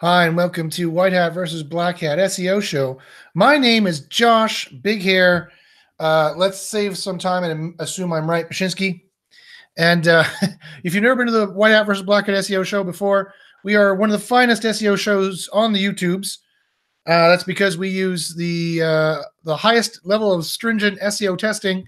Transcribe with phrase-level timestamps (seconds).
[0.00, 2.98] Hi, and welcome to White Hat versus Black Hat SEO show.
[3.34, 5.52] My name is Josh Big Hair.
[6.00, 9.02] Uh, let's save some time and assume I'm right, Bachynski.
[9.78, 10.24] And uh,
[10.82, 13.32] if you've never been to the White Hat versus Black Hat SEO show before,
[13.62, 16.38] we are one of the finest SEO shows on the YouTubes.
[17.06, 21.84] Uh, that's because we use the uh, the highest level of stringent SEO testing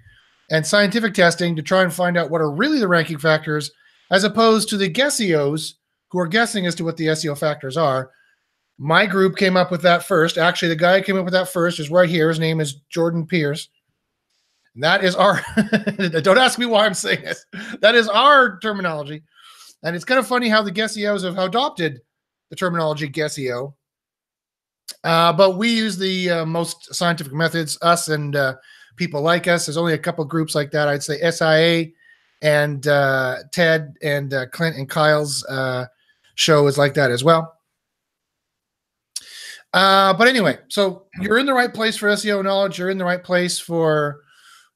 [0.48, 3.72] and scientific testing to try and find out what are really the ranking factors,
[4.12, 5.72] as opposed to the guesseos
[6.08, 8.10] who are guessing as to what the SEO factors are.
[8.78, 10.38] My group came up with that first.
[10.38, 12.28] Actually, the guy who came up with that first is right here.
[12.28, 13.68] His name is Jordan Pierce.
[14.74, 15.40] And that is our,
[16.20, 17.46] don't ask me why I'm saying this.
[17.80, 19.22] That is our terminology.
[19.82, 22.00] And it's kind of funny how the guesseos have adopted
[22.50, 23.72] the terminology guesseo.
[25.02, 28.54] Uh, but we use the uh, most scientific methods, us and uh,
[28.96, 29.66] people like us.
[29.66, 30.88] There's only a couple groups like that.
[30.88, 31.92] I'd say SIA
[32.42, 35.86] and uh, Ted and uh, Clint and Kyle's uh,
[36.36, 37.52] show is like that as well.
[39.72, 42.78] Uh, but anyway, so you're in the right place for SEO knowledge.
[42.78, 44.22] You're in the right place for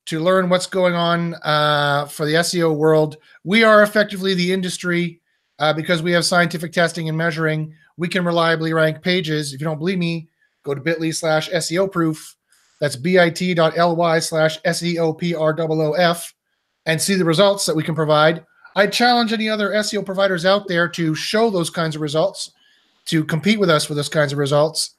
[0.07, 3.17] to learn what's going on uh, for the SEO world.
[3.45, 5.21] We are effectively the industry
[5.59, 7.73] uh, because we have scientific testing and measuring.
[7.97, 9.53] We can reliably rank pages.
[9.53, 10.29] If you don't believe me,
[10.65, 12.37] go to bit.ly slash SEO proof.
[12.81, 16.33] That's bit.ly slash SEO
[16.87, 18.45] and see the results that we can provide.
[18.81, 22.53] I challenge any other SEO providers out there to show those kinds of results,
[23.07, 24.95] to compete with us for those kinds of results.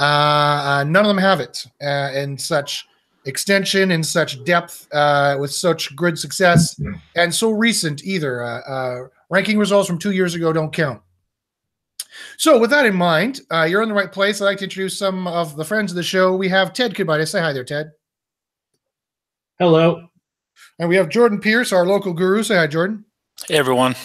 [0.00, 2.88] Uh, uh, none of them have it uh, in such
[3.26, 6.80] extension, in such depth, uh, with such good success,
[7.14, 8.42] and so recent either.
[8.42, 11.00] Uh, uh, ranking results from two years ago don't count.
[12.36, 14.40] So, with that in mind, you're in the right place.
[14.40, 16.34] I'd like to introduce some of the friends of the show.
[16.34, 17.28] We have Ted Kubaitis.
[17.28, 17.92] Say hi there, Ted.
[19.60, 20.08] Hello.
[20.80, 22.42] And we have Jordan Pierce, our local guru.
[22.42, 23.04] Say hi, Jordan.
[23.48, 23.96] Hey, everyone.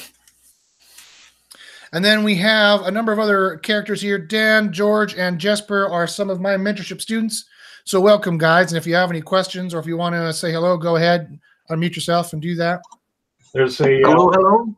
[1.94, 4.18] And then we have a number of other characters here.
[4.18, 7.46] Dan, George, and Jesper are some of my mentorship students.
[7.84, 8.72] So welcome, guys.
[8.72, 11.40] And if you have any questions or if you want to say hello, go ahead,
[11.70, 12.82] unmute yourself and do that.
[13.54, 14.76] There's a uh, hello, hello.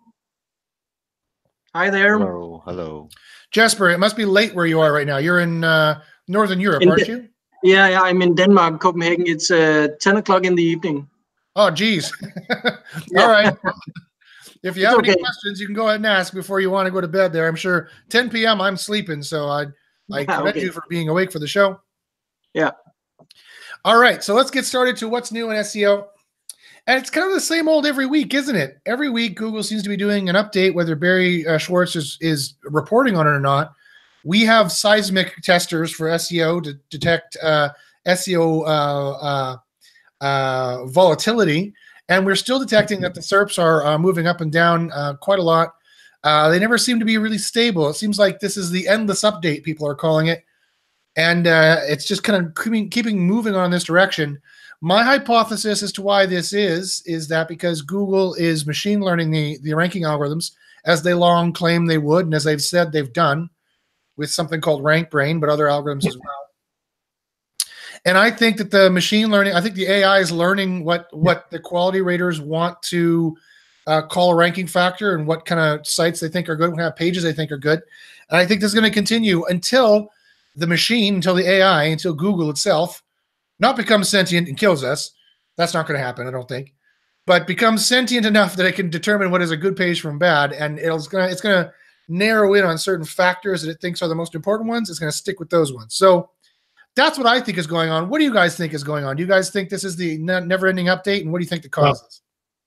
[1.73, 2.17] Hi there.
[2.17, 3.09] Hello, hello.
[3.51, 5.17] Jesper, it must be late where you are right now.
[5.17, 7.29] You're in uh, Northern Europe, in aren't you?
[7.63, 9.25] Yeah, yeah, I'm in Denmark, Copenhagen.
[9.27, 11.09] It's uh, 10 o'clock in the evening.
[11.55, 12.11] Oh, geez.
[13.17, 13.55] All right.
[14.63, 15.11] If you have okay.
[15.11, 17.31] any questions, you can go ahead and ask before you want to go to bed.
[17.33, 18.61] There, I'm sure 10 p.m.
[18.61, 19.65] I'm sleeping, so I
[20.11, 20.61] I commend okay.
[20.61, 21.79] you for being awake for the show.
[22.53, 22.71] Yeah.
[23.85, 26.07] All right, so let's get started to what's new in SEO.
[26.87, 28.79] And it's kind of the same old every week, isn't it?
[28.85, 32.55] Every week, Google seems to be doing an update, whether Barry uh, Schwartz is, is
[32.63, 33.73] reporting on it or not.
[34.23, 37.69] We have seismic testers for SEO to detect uh,
[38.07, 39.57] SEO uh, uh,
[40.21, 41.73] uh, volatility
[42.09, 45.39] and we're still detecting that the SERPs are uh, moving up and down uh, quite
[45.39, 45.73] a lot.
[46.23, 47.89] Uh, they never seem to be really stable.
[47.89, 50.43] It seems like this is the endless update, people are calling it.
[51.15, 54.39] And uh, it's just kind of keeping, keeping moving on this direction.
[54.81, 59.57] My hypothesis as to why this is, is that because Google is machine learning the,
[59.63, 60.51] the ranking algorithms,
[60.85, 63.49] as they long claim they would, and as they've said they've done
[64.15, 66.46] with something called RankBrain, but other algorithms as well.
[68.07, 71.51] And I think that the machine learning, I think the AI is learning what what
[71.51, 73.35] the quality raters want to
[73.85, 76.77] uh, call a ranking factor and what kind of sites they think are good, what
[76.77, 77.81] kind of pages they think are good.
[78.29, 80.07] And I think this is going to continue until
[80.55, 83.03] the machine, until the AI, until Google itself,
[83.59, 85.11] not becomes sentient and kills us.
[85.57, 86.73] That's not going to happen, I don't think.
[87.25, 90.53] But becomes sentient enough that it can determine what is a good page from bad,
[90.53, 91.73] and it's gonna it's gonna
[92.07, 94.89] narrow in on certain factors that it thinks are the most important ones.
[94.89, 95.93] It's gonna stick with those ones.
[95.93, 96.29] So
[96.97, 98.09] that's what I think is going on.
[98.09, 99.15] What do you guys think is going on?
[99.15, 101.69] Do you guys think this is the never-ending update, and what do you think the
[101.69, 102.21] cause well, is?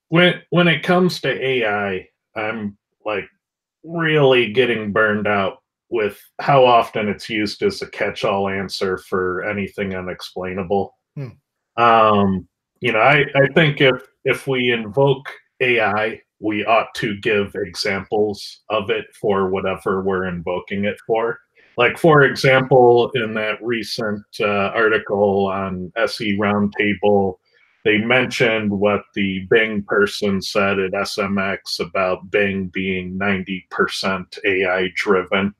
[0.08, 3.28] When when it comes to AI, I'm like
[3.84, 5.58] really getting burned out
[5.90, 10.94] with how often it's used as a catch-all answer for anything unexplainable.
[11.16, 11.28] Hmm.
[11.76, 12.48] Um,
[12.80, 15.28] you know, I, I think if if we invoke
[15.60, 21.38] AI, we ought to give examples of it for whatever we're invoking it for.
[21.80, 27.36] Like, for example, in that recent uh, article on SE Roundtable,
[27.86, 35.54] they mentioned what the Bing person said at SMX about Bing being 90% AI driven.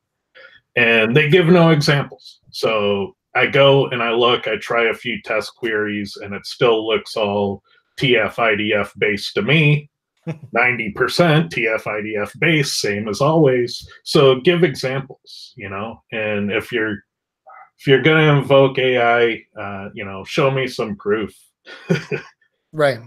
[0.75, 2.41] And they give no examples.
[2.51, 6.87] So I go and I look, I try a few test queries, and it still
[6.87, 7.63] looks all
[7.99, 9.89] TF IDF based to me.
[10.27, 13.87] 90% TF-IDF base, same as always.
[14.03, 16.97] So give examples, you know, and if you're
[17.79, 21.35] if you're going to invoke AI, uh, you know, show me some proof.
[22.71, 22.99] right.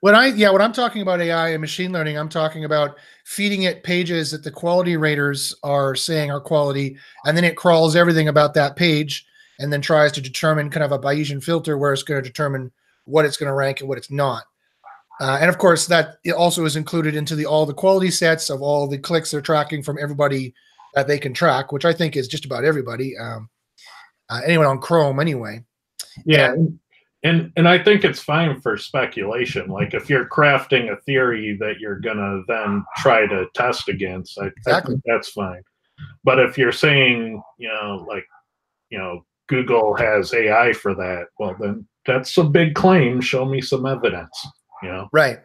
[0.00, 3.62] when I yeah, when I'm talking about AI and machine learning, I'm talking about feeding
[3.64, 8.28] it pages that the quality raters are saying are quality, and then it crawls everything
[8.28, 9.26] about that page
[9.58, 12.70] and then tries to determine kind of a Bayesian filter where it's going to determine
[13.04, 14.44] what it's going to rank and what it's not.
[15.20, 18.50] Uh, and of course, that it also is included into the all the quality sets
[18.50, 20.54] of all the clicks they're tracking from everybody
[20.94, 23.48] that they can track, which I think is just about everybody, um,
[24.30, 25.64] uh, anyone on Chrome anyway.
[26.24, 26.78] Yeah, and,
[27.24, 29.68] and and I think it's fine for speculation.
[29.68, 34.46] Like if you're crafting a theory that you're gonna then try to test against, I,
[34.46, 34.92] Exactly.
[34.92, 35.62] I think that's fine.
[36.22, 38.24] But if you're saying, you know, like,
[38.90, 43.20] you know, Google has AI for that, well then that's a big claim.
[43.20, 44.46] Show me some evidence.
[44.82, 45.08] You know.
[45.12, 45.38] Right.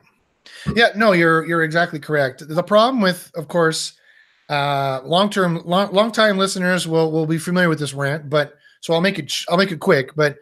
[0.75, 2.43] Yeah, no, you're you're exactly correct.
[2.47, 3.93] The problem with, of course,
[4.49, 8.55] uh, long term, long long time listeners will will be familiar with this rant, but
[8.81, 10.15] so I'll make it I'll make it quick.
[10.15, 10.37] But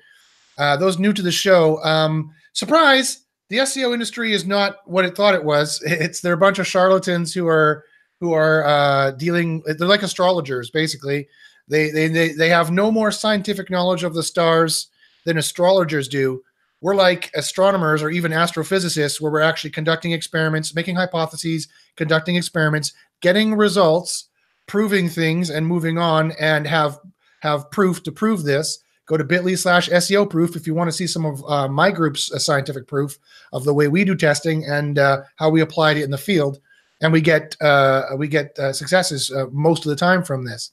[0.58, 5.16] uh, those new to the show, um, surprise, the SEO industry is not what it
[5.16, 5.82] thought it was.
[5.86, 7.86] It's they're a bunch of charlatans who are
[8.20, 9.64] who are uh, dealing.
[9.66, 11.28] They're like astrologers, basically.
[11.68, 14.88] They, they they they have no more scientific knowledge of the stars
[15.26, 16.44] than astrologers do
[16.82, 22.94] we're like astronomers or even astrophysicists where we're actually conducting experiments making hypotheses conducting experiments
[23.22, 24.30] getting results
[24.72, 26.98] proving things and moving on and have
[27.42, 28.82] have proof to prove this.
[29.06, 31.92] Go to bit.ly slash seo proof if you want to see some of uh, my
[31.92, 33.18] group's uh, scientific proof
[33.52, 36.60] of the way we do testing and uh, how we applied it in the field.
[37.02, 40.72] And we get uh, we get uh, successes uh, most of the time from this.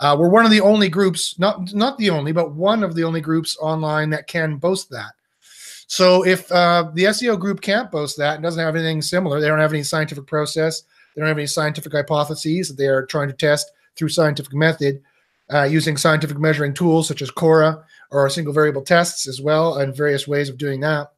[0.00, 3.04] Uh, we're one of the only groups not not the only but one of the
[3.04, 5.12] only groups online that can boast that
[5.88, 9.48] so if uh, the SEO group can't boast that and doesn't have anything similar, they
[9.48, 10.82] don't have any scientific process,
[11.14, 15.02] they don't have any scientific hypotheses that they are trying to test through scientific method
[15.52, 19.96] uh, using scientific measuring tools such as Cora or single variable tests as well, and
[19.96, 21.08] various ways of doing that.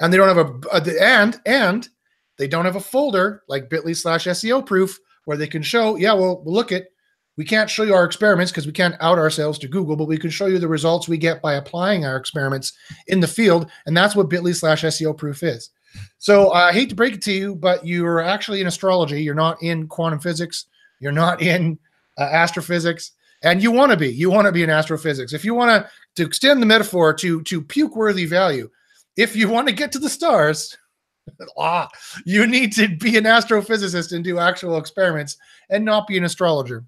[0.00, 1.88] And they don't have a, a and and
[2.36, 6.12] they don't have a folder like Bitly slash SEO proof where they can show, yeah,
[6.12, 6.88] well, look at
[7.36, 10.18] we can't show you our experiments because we can't out ourselves to Google, but we
[10.18, 12.72] can show you the results we get by applying our experiments
[13.08, 13.70] in the field.
[13.84, 15.70] And that's what bit.ly slash SEO proof is.
[16.18, 19.22] So uh, I hate to break it to you, but you're actually in astrology.
[19.22, 20.66] You're not in quantum physics.
[21.00, 21.78] You're not in
[22.18, 23.12] uh, astrophysics.
[23.42, 24.08] And you want to be.
[24.08, 25.32] You want to be in astrophysics.
[25.32, 28.70] If you want to to extend the metaphor to to puke worthy value,
[29.16, 30.76] if you want to get to the stars,
[31.58, 31.88] ah,
[32.24, 35.36] you need to be an astrophysicist and do actual experiments
[35.68, 36.84] and not be an astrologer.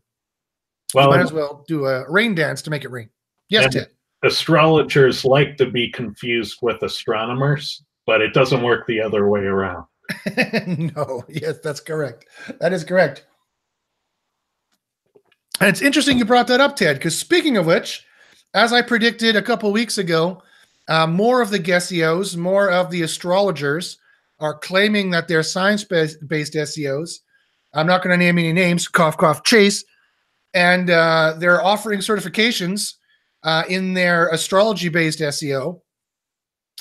[0.94, 3.11] Well, Might as well do a rain dance to make it rain.
[3.49, 3.90] Yes, Ted.
[4.23, 9.85] astrologers like to be confused with astronomers, but it doesn't work the other way around.
[10.96, 12.26] no, yes, that's correct.
[12.61, 13.26] That is correct.
[15.61, 18.05] And it's interesting you brought that up, Ted, because speaking of which,
[18.55, 20.43] as I predicted a couple weeks ago,
[20.88, 23.99] uh, more of the guesseos, more of the astrologers
[24.41, 26.20] are claiming that they're science based
[26.55, 27.19] SEOs.
[27.75, 29.84] I'm not going to name any names, cough, cough, chase.
[30.58, 32.94] And uh, they're offering certifications
[33.44, 35.81] uh, in their astrology based SEO.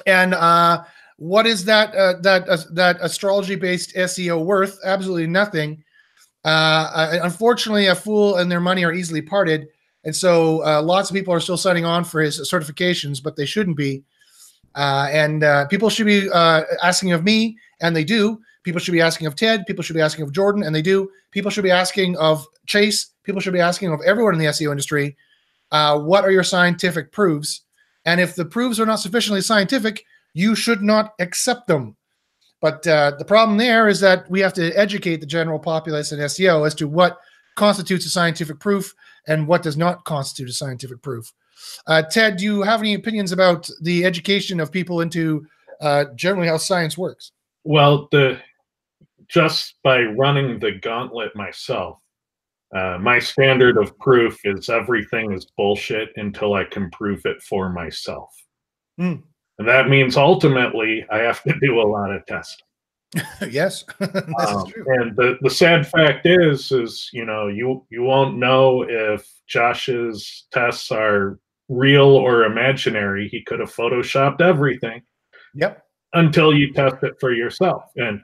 [0.07, 0.83] And uh,
[1.17, 4.79] what is that uh, that uh, that astrology based SEO worth?
[4.83, 5.83] Absolutely nothing.
[6.43, 9.67] Uh, unfortunately, a fool and their money are easily parted,
[10.05, 13.77] and so lots of people are still signing on for his certifications, but they shouldn't
[13.77, 14.03] be.
[14.75, 18.39] And people should be asking of me, and they do.
[18.63, 19.65] People should be asking of Ted.
[19.67, 21.11] People should be asking of Jordan, and they do.
[21.29, 23.11] People should be asking of Chase.
[23.27, 25.17] People should be asking of everyone in the SEO industry.
[25.69, 27.65] Uh, what are your scientific proofs?
[28.05, 31.97] And if the proofs are not sufficiently scientific, you should not accept them.
[32.61, 36.19] But uh, the problem there is that we have to educate the general populace in
[36.19, 37.17] SEO as to what
[37.57, 38.93] constitutes a scientific proof
[39.27, 41.33] and what does not constitute a scientific proof.
[41.85, 45.45] Uh, Ted, do you have any opinions about the education of people into
[45.81, 47.33] uh, generally how science works?
[47.65, 48.39] Well, the
[49.27, 51.99] just by running the gauntlet myself,
[52.75, 57.69] uh, my standard of proof is everything is bullshit until I can prove it for
[57.69, 58.29] myself.
[58.97, 59.15] Hmm.
[59.59, 62.65] And that means ultimately I have to do a lot of testing.
[63.49, 64.85] yes, Um, true.
[64.87, 70.45] and the, the sad fact is, is you know, you you won't know if Josh's
[70.51, 73.29] tests are real or imaginary.
[73.29, 75.01] He could have photoshopped everything
[75.55, 75.81] Yep.
[76.13, 77.83] until you test it for yourself.
[77.95, 78.21] And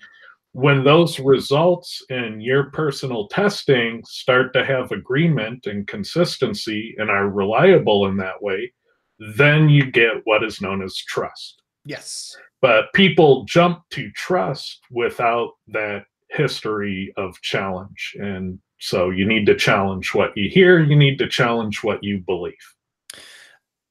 [0.53, 7.29] when those results in your personal testing start to have agreement and consistency and are
[7.29, 8.71] reliable in that way,
[9.19, 11.61] then you get what is known as trust.
[11.85, 12.37] Yes.
[12.61, 18.15] But people jump to trust without that history of challenge.
[18.19, 22.19] And so you need to challenge what you hear, you need to challenge what you
[22.19, 22.53] believe.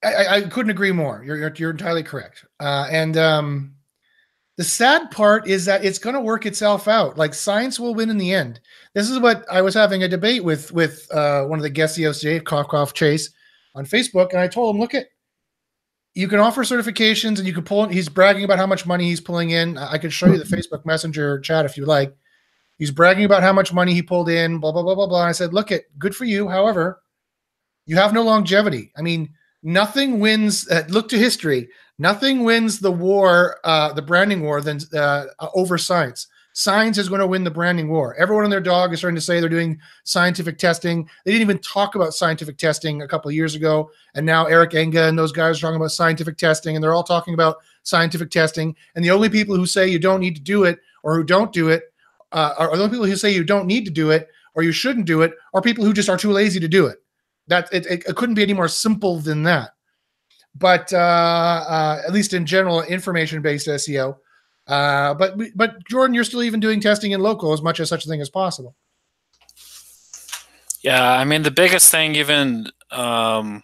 [0.04, 1.22] I, I- couldn't agree more.
[1.24, 2.44] You're, you're, you're entirely correct.
[2.60, 3.74] Uh, and um,
[4.56, 7.16] the sad part is that it's going to work itself out.
[7.16, 8.60] Like science will win in the end.
[8.94, 11.98] This is what I was having a debate with with uh, one of the guests
[11.98, 13.30] yesterday, Cough Cough Chase,
[13.74, 15.06] on Facebook, and I told him, look at
[16.14, 17.86] you can offer certifications and you can pull.
[17.88, 19.78] He's bragging about how much money he's pulling in.
[19.78, 22.14] I could show you the Facebook Messenger chat if you like.
[22.76, 24.58] He's bragging about how much money he pulled in.
[24.58, 25.20] Blah blah blah blah blah.
[25.22, 26.48] And I said, look at good for you.
[26.48, 27.02] However,
[27.86, 28.92] you have no longevity.
[28.96, 29.32] I mean,
[29.62, 30.68] nothing wins.
[30.68, 31.68] Uh, look to history.
[31.98, 36.26] Nothing wins the war, uh, the branding war, than uh, over science.
[36.54, 38.14] Science is going to win the branding war.
[38.16, 41.08] Everyone and their dog is starting to say they're doing scientific testing.
[41.24, 44.72] They didn't even talk about scientific testing a couple of years ago, and now Eric
[44.72, 48.30] Enge and those guys are talking about scientific testing, and they're all talking about scientific
[48.30, 48.76] testing.
[48.94, 51.52] And the only people who say you don't need to do it or who don't
[51.52, 51.84] do it
[52.32, 54.72] uh, are the only people who say you don't need to do it or you
[54.72, 56.98] shouldn't do it are people who just are too lazy to do it.
[57.48, 59.70] That it, it, it couldn't be any more simple than that.
[60.54, 64.16] But uh, uh, at least in general, information-based SEO
[64.66, 68.04] uh, but but Jordan, you're still even doing testing in local as much as such
[68.04, 68.76] a thing as possible.
[70.82, 73.62] Yeah, I mean the biggest thing, even um,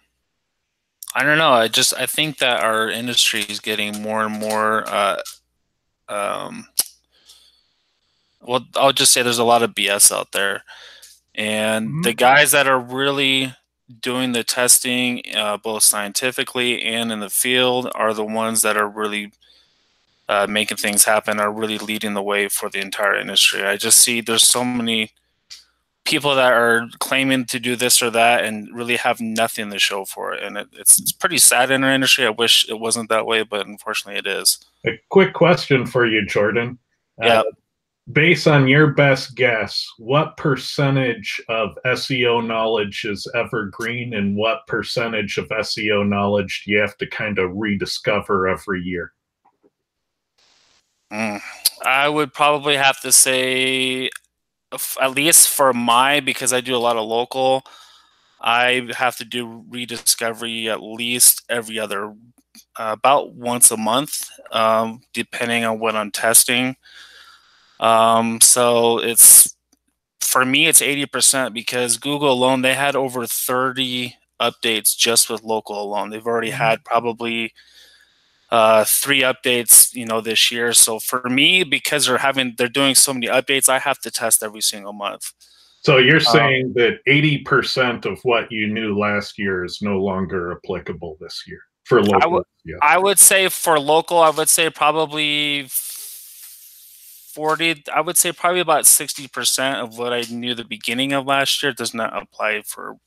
[1.15, 1.51] I don't know.
[1.51, 4.83] I just I think that our industry is getting more and more.
[4.87, 5.21] Uh,
[6.09, 6.67] um,
[8.41, 10.63] well, I'll just say there's a lot of BS out there,
[11.33, 12.01] and mm-hmm.
[12.01, 13.53] the guys that are really
[14.01, 18.87] doing the testing, uh, both scientifically and in the field, are the ones that are
[18.87, 19.31] really
[20.29, 23.63] uh, making things happen are really leading the way for the entire industry.
[23.63, 25.11] I just see there's so many
[26.05, 30.05] people that are claiming to do this or that and really have nothing to show
[30.05, 30.43] for it.
[30.43, 32.25] And it, it's, it's pretty sad in our industry.
[32.25, 34.59] I wish it wasn't that way, but unfortunately it is.
[34.85, 36.77] A quick question for you, Jordan.
[37.21, 37.39] Uh, yeah.
[37.39, 37.43] Uh,
[38.11, 45.37] based on your best guess, what percentage of SEO knowledge is evergreen and what percentage
[45.37, 49.13] of SEO knowledge do you have to kind of rediscover every year?
[51.11, 51.41] Mm,
[51.85, 54.09] I would probably have to say,
[55.01, 57.63] at least for my, because I do a lot of local,
[58.41, 62.15] I have to do rediscovery at least every other,
[62.77, 66.75] uh, about once a month, um, depending on what I'm testing.
[67.79, 69.55] Um, so it's
[70.21, 75.81] for me, it's 80% because Google alone, they had over 30 updates just with local
[75.81, 76.09] alone.
[76.09, 76.57] They've already mm-hmm.
[76.57, 77.53] had probably
[78.51, 80.73] uh, three updates, you know, this year.
[80.73, 84.43] So for me, because they're having they're doing so many updates, I have to test
[84.43, 85.31] every single month.
[85.81, 89.97] So you're um, saying um, that 80% of what you knew last year is no
[89.97, 92.21] longer applicable this year for local.
[92.21, 92.75] I would, yeah.
[92.81, 95.69] I would say for local, I would say probably
[97.33, 101.61] 40, I would say probably about 60% of what I knew the beginning of last
[101.61, 102.97] year does not apply for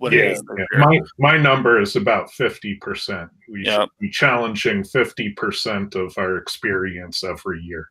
[0.00, 0.64] what yeah, yeah.
[0.78, 3.28] My my number is about fifty percent.
[3.50, 3.80] We yep.
[3.80, 7.90] should be challenging fifty percent of our experience every year.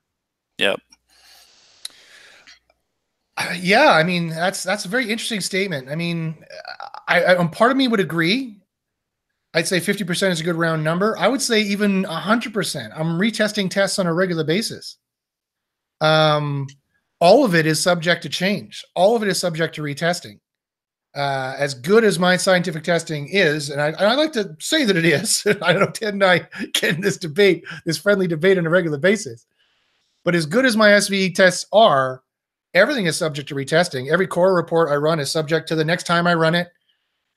[0.57, 0.81] Yep.
[3.37, 5.87] Uh, yeah, I mean that's that's a very interesting statement.
[5.87, 6.43] I mean,
[7.07, 8.57] I, I part of me would agree.
[9.53, 11.15] I'd say fifty percent is a good round number.
[11.15, 12.91] I would say even hundred percent.
[12.95, 14.97] I'm retesting tests on a regular basis.
[16.01, 16.67] Um,
[17.19, 18.83] all of it is subject to change.
[18.95, 20.39] All of it is subject to retesting
[21.15, 24.85] uh, as good as my scientific testing is, and I, and I like to say
[24.85, 28.27] that it is, I don't know, Ted and I get in this debate, this friendly
[28.27, 29.45] debate on a regular basis.
[30.23, 32.21] But as good as my SVT tests are,
[32.73, 34.11] everything is subject to retesting.
[34.11, 36.67] Every Cora report I run is subject to the next time I run it.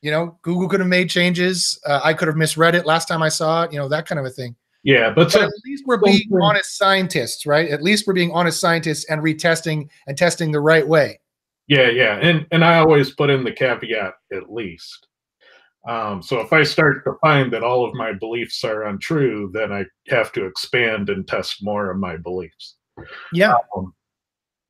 [0.03, 1.81] You know, Google could have made changes.
[1.87, 3.73] Uh, I could have misread it last time I saw it.
[3.73, 4.57] You know, that kind of a thing.
[4.85, 7.71] Yeah, but, but at least we're being honest scientists, right?
[7.71, 11.21] At least we're being honest scientists and retesting and testing the right way.
[11.69, 15.07] Yeah, yeah, and and I always put in the caveat at least.
[15.89, 19.73] Um, so if I start to find that all of my beliefs are untrue, then
[19.73, 22.77] I have to expand and test more of my beliefs.
[23.33, 23.55] Yeah.
[23.77, 23.93] Um,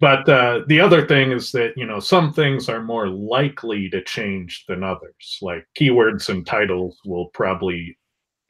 [0.00, 4.02] but uh, the other thing is that you know some things are more likely to
[4.02, 5.38] change than others.
[5.40, 7.96] Like keywords and titles will probably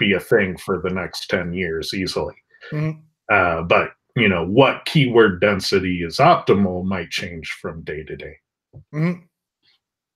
[0.02, 2.34] be a thing for the next ten years easily.
[2.70, 3.00] Mm-hmm.
[3.32, 8.36] Uh, but you know what keyword density is optimal might change from day to day
[8.94, 9.20] mm-hmm.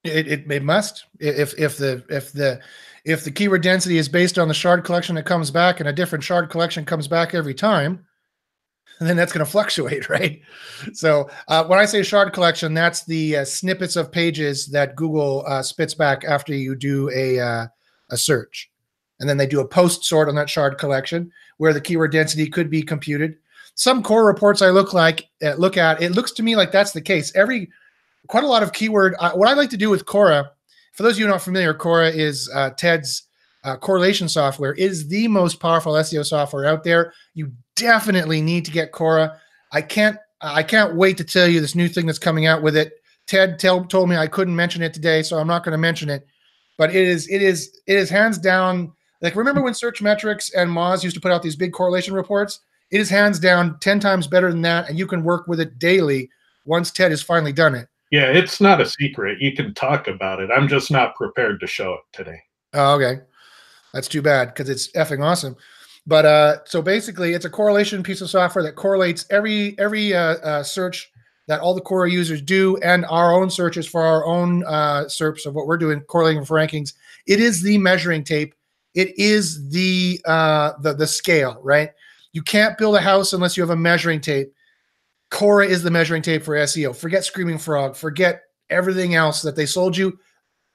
[0.04, 2.60] it, it, it must if if the if the
[3.04, 5.92] if the keyword density is based on the shard collection that comes back and a
[5.92, 8.04] different shard collection comes back every time
[9.00, 10.40] then that's going to fluctuate right
[10.92, 15.42] so uh, when i say shard collection that's the uh, snippets of pages that google
[15.46, 17.66] uh, spits back after you do a uh,
[18.10, 18.70] a search
[19.20, 22.46] and then they do a post sort on that shard collection where the keyword density
[22.46, 23.36] could be computed
[23.76, 26.92] some Cora reports I look like uh, look at, it looks to me like that's
[26.92, 27.30] the case.
[27.36, 27.70] Every
[28.26, 29.14] quite a lot of keyword.
[29.20, 30.50] Uh, what I like to do with Cora,
[30.94, 33.24] for those of you not familiar, Cora is uh, Ted's
[33.64, 34.72] uh, correlation software.
[34.72, 37.12] It is the most powerful SEO software out there.
[37.34, 39.38] You definitely need to get Cora.
[39.72, 42.76] I can't I can't wait to tell you this new thing that's coming out with
[42.76, 42.94] it.
[43.26, 46.08] Ted tell, told me I couldn't mention it today, so I'm not going to mention
[46.08, 46.26] it.
[46.78, 51.02] But it is it is it is hands down like remember when Searchmetrics and Moz
[51.02, 52.60] used to put out these big correlation reports?
[52.90, 55.78] It is hands down 10 times better than that and you can work with it
[55.78, 56.30] daily
[56.64, 57.88] once Ted has finally done it.
[58.10, 59.40] Yeah, it's not a secret.
[59.40, 60.50] You can talk about it.
[60.50, 62.40] I'm just not prepared to show it today.
[62.72, 63.22] Oh, okay.
[63.92, 65.56] That's too bad because it's effing awesome.
[66.06, 70.36] But uh, so basically, it's a correlation piece of software that correlates every every uh,
[70.36, 71.10] uh, search
[71.48, 75.46] that all the Cora users do and our own searches for our own uh, SERPs
[75.46, 76.92] of what we're doing, correlating for rankings.
[77.26, 78.54] It is the measuring tape.
[78.96, 81.90] It is the uh, the the scale, right?
[82.32, 84.52] You can't build a house unless you have a measuring tape.
[85.30, 86.96] Cora is the measuring tape for SEO.
[86.96, 87.94] Forget Screaming Frog.
[87.94, 90.18] Forget everything else that they sold you.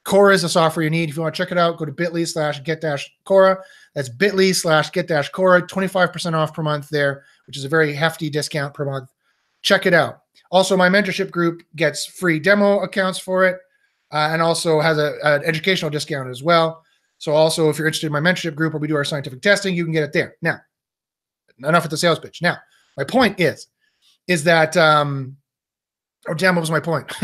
[0.04, 1.10] Cora is the software you need.
[1.10, 3.58] If you want to check it out, go to bit.ly slash get dash Cora.
[3.96, 5.62] That's bit.ly slash get dash Cora.
[5.62, 9.10] 25% off per month there, which is a very hefty discount per month.
[9.64, 10.22] Check it out.
[10.52, 13.58] Also, my mentorship group gets free demo accounts for it
[14.12, 16.84] uh, and also has an educational discount as well.
[17.22, 19.76] So, also, if you're interested in my mentorship group where we do our scientific testing,
[19.76, 20.38] you can get it there.
[20.42, 20.58] Now,
[21.60, 22.42] enough with the sales pitch.
[22.42, 22.58] Now,
[22.98, 23.68] my point is,
[24.28, 25.38] is that um,
[26.28, 26.56] Oh damn!
[26.56, 27.12] What was my point?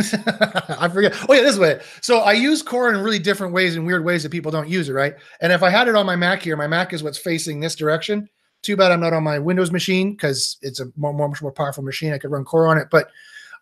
[0.80, 1.14] I forget.
[1.30, 1.80] Oh yeah, this way.
[2.02, 4.90] So I use Cora in really different ways, in weird ways that people don't use
[4.90, 5.14] it, right?
[5.40, 7.76] And if I had it on my Mac here, my Mac is what's facing this
[7.76, 8.28] direction.
[8.64, 11.52] Too bad I'm not on my Windows machine because it's a more, more much more
[11.52, 12.12] powerful machine.
[12.12, 13.12] I could run Cora on it, but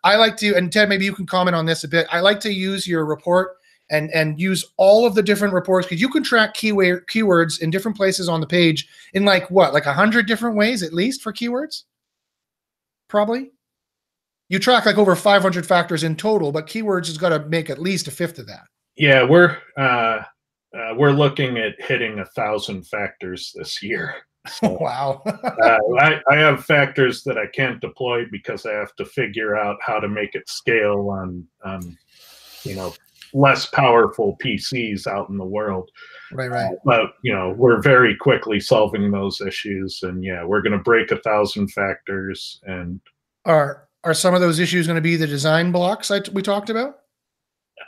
[0.06, 0.56] I like to.
[0.56, 2.08] And Ted, maybe you can comment on this a bit.
[2.12, 3.58] I like to use your report
[3.90, 7.70] and and use all of the different reports because you can track keyword keywords in
[7.70, 11.22] different places on the page in like what, like a hundred different ways at least
[11.22, 11.84] for keywords.
[13.08, 13.52] Probably
[14.50, 17.82] you track like over 500 factors in total, but keywords has got to make at
[17.82, 18.68] least a fifth of that.
[18.96, 20.22] Yeah, we're uh,
[20.76, 24.16] uh, we're looking at hitting a thousand factors this year.
[24.48, 25.24] So, wow.
[25.26, 29.78] uh, I, I have factors that I can't deploy because I have to figure out
[29.82, 31.98] how to make it scale on, on
[32.64, 32.94] you know,
[33.36, 35.92] less powerful PCs out in the world.
[36.32, 36.72] Right, right.
[36.72, 40.84] Uh, but you know, we're very quickly solving those issues, and yeah, we're going to
[40.84, 42.60] break a thousand factors.
[42.64, 43.00] And
[43.44, 46.70] are are some of those issues going to be the design blocks I, we talked
[46.70, 47.00] about?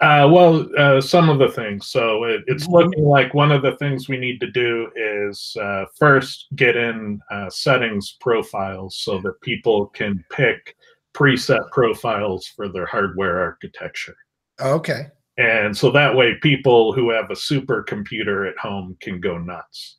[0.01, 1.87] Uh, well, uh, some of the things.
[1.87, 2.73] So it, it's mm-hmm.
[2.73, 7.19] looking like one of the things we need to do is uh, first get in
[7.31, 10.75] uh, settings profiles so that people can pick
[11.15, 14.15] preset profiles for their hardware architecture.
[14.59, 15.07] Okay.
[15.37, 19.97] And so that way, people who have a supercomputer at home can go nuts.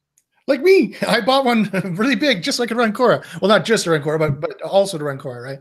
[0.49, 3.23] Like me, I bought one really big just so I could run Cora.
[3.41, 5.59] Well, not just to run Cora, but but also to run Cora, right?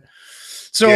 [0.72, 0.90] So,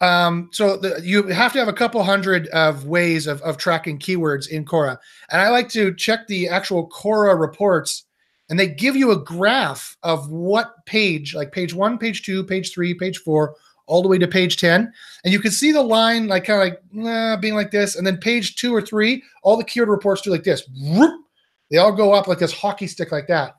[0.00, 0.26] yeah.
[0.26, 3.98] um, so the, you have to have a couple hundred of ways of, of tracking
[3.98, 4.98] keywords in Cora.
[5.30, 8.04] and I like to check the actual Cora reports,
[8.48, 12.72] and they give you a graph of what page, like page one, page two, page
[12.72, 13.54] three, page four,
[13.88, 14.92] all the way to page 10
[15.24, 18.06] and you can see the line like kind of like nah, being like this and
[18.06, 20.62] then page two or three all the keyword reports do like this
[21.70, 23.56] they all go up like this hockey stick like that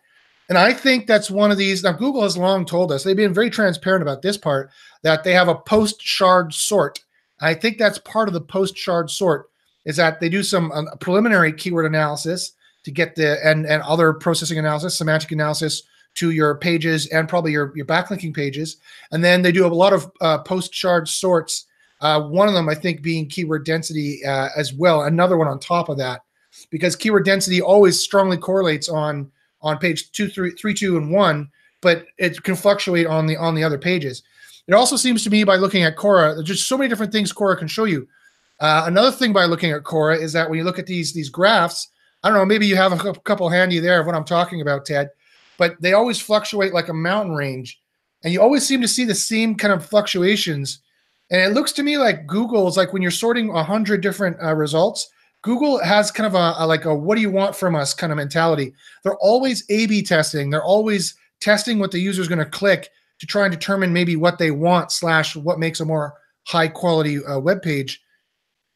[0.49, 1.83] and I think that's one of these.
[1.83, 4.71] Now, Google has long told us, they've been very transparent about this part,
[5.03, 6.99] that they have a post shard sort.
[7.39, 9.49] I think that's part of the post shard sort
[9.85, 14.11] is that they do some um, preliminary keyword analysis to get the and and other
[14.11, 15.83] processing analysis, semantic analysis
[16.15, 18.77] to your pages and probably your your backlinking pages,
[19.11, 21.65] and then they do a lot of uh, post shard sorts.
[22.01, 25.03] Uh, one of them, I think, being keyword density uh, as well.
[25.03, 26.21] Another one on top of that,
[26.69, 31.49] because keyword density always strongly correlates on on page two, three, three, two, and one,
[31.81, 34.23] but it can fluctuate on the on the other pages.
[34.67, 37.33] It also seems to me by looking at Cora, there's just so many different things
[37.33, 38.07] Cora can show you.
[38.59, 41.29] Uh, another thing by looking at Cora is that when you look at these these
[41.29, 41.89] graphs,
[42.23, 44.85] I don't know, maybe you have a couple handy there of what I'm talking about,
[44.85, 45.09] Ted,
[45.59, 47.79] but they always fluctuate like a mountain range,
[48.23, 50.79] and you always seem to see the same kind of fluctuations.
[51.29, 54.37] And it looks to me like Google is like when you're sorting a hundred different
[54.41, 55.07] uh, results,
[55.43, 58.11] Google has kind of a, a, like a what do you want from us kind
[58.11, 58.73] of mentality.
[59.03, 60.49] They're always A/B testing.
[60.49, 64.15] They're always testing what the user is going to click to try and determine maybe
[64.15, 66.15] what they want slash what makes a more
[66.47, 68.01] high quality uh, web page.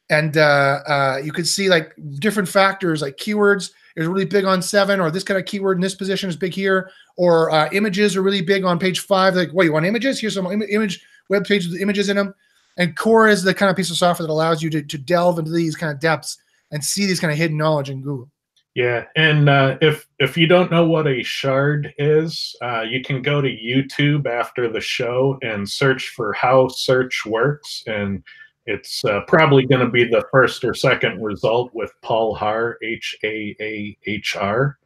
[0.10, 4.62] And uh, uh, you can see like different factors like keywords is really big on
[4.62, 8.15] seven, or this kind of keyword in this position is big here, or uh, images
[8.15, 9.36] are really big on page five.
[9.36, 10.19] Like, what you want images?
[10.19, 12.34] Here's some Im- image web pages with images in them.
[12.77, 15.38] And Cora is the kind of piece of software that allows you to, to delve
[15.38, 16.38] into these kind of depths
[16.71, 18.29] and see these kind of hidden knowledge in Google.
[18.75, 23.21] Yeah, and uh, if if you don't know what a shard is, uh, you can
[23.21, 28.23] go to YouTube after the show and search for how search works, and
[28.65, 33.15] it's uh, probably going to be the first or second result with Paul Haahr, H
[33.23, 34.78] A A H R.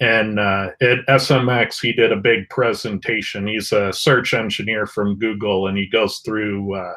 [0.00, 3.46] And uh, at SMX, he did a big presentation.
[3.46, 6.94] He's a search engineer from Google, and he goes through uh,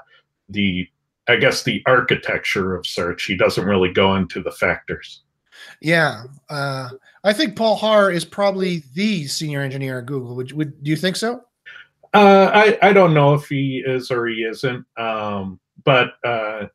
[0.49, 0.87] the,
[1.27, 3.25] I guess, the architecture of search.
[3.25, 5.21] He doesn't really go into the factors.
[5.81, 6.89] Yeah, uh,
[7.23, 10.35] I think Paul Haahr is probably the senior engineer at Google.
[10.35, 11.43] Would, would do you think so?
[12.13, 16.67] Uh, I I don't know if he is or he isn't, um, but uh,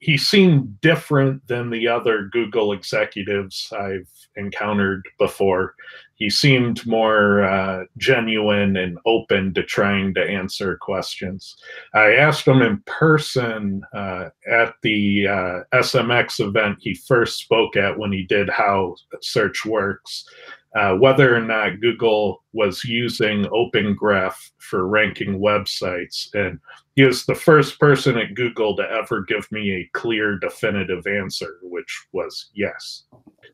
[0.00, 5.74] he seemed different than the other Google executives I've encountered before.
[6.16, 11.56] He seemed more uh, genuine and open to trying to answer questions.
[11.94, 17.98] I asked him in person uh, at the uh, SMX event he first spoke at
[17.98, 20.28] when he did How Search Works.
[20.76, 26.32] Uh, whether or not Google was using Open Graph for ranking websites.
[26.32, 26.60] And
[26.94, 31.58] he was the first person at Google to ever give me a clear, definitive answer,
[31.62, 33.04] which was yes.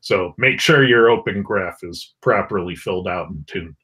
[0.01, 3.75] So make sure your Open Graph is properly filled out and tuned.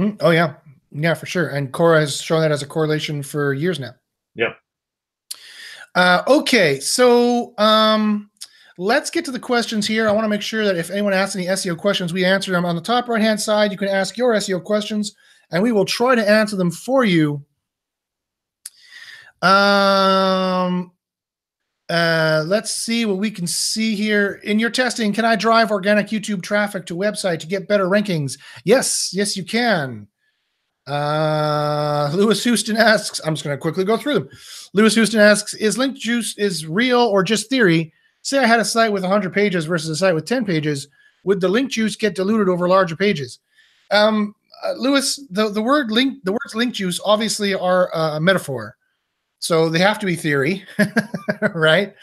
[0.00, 0.54] Mm, oh, yeah.
[0.90, 1.48] Yeah, for sure.
[1.48, 3.92] And Cora has shown that as a correlation for years now.
[4.34, 4.56] Yep.
[5.94, 6.80] Uh, okay.
[6.80, 8.29] So, um,
[8.80, 10.08] let's get to the questions here.
[10.08, 12.64] I want to make sure that if anyone asks any SEO questions, we answer them
[12.64, 13.70] on the top right hand side.
[13.72, 15.14] You can ask your SEO questions,
[15.50, 17.44] and we will try to answer them for you.
[19.42, 20.92] Um,
[21.90, 25.12] uh, let's see what we can see here in your testing.
[25.12, 28.38] Can I drive organic YouTube traffic to website to get better rankings?
[28.64, 30.08] Yes, yes, you can.
[30.86, 34.30] Uh, Lewis Houston asks, I'm just going to quickly go through them.
[34.72, 37.92] Lewis Houston asks, is link juice is real or just theory?
[38.22, 40.88] Say I had a site with 100 pages versus a site with 10 pages,
[41.24, 43.38] would the link juice get diluted over larger pages?
[43.90, 48.20] Um, uh, Lewis, the, the word link, the words link juice obviously are uh, a
[48.20, 48.76] metaphor,
[49.38, 50.64] so they have to be theory,
[51.54, 51.94] right?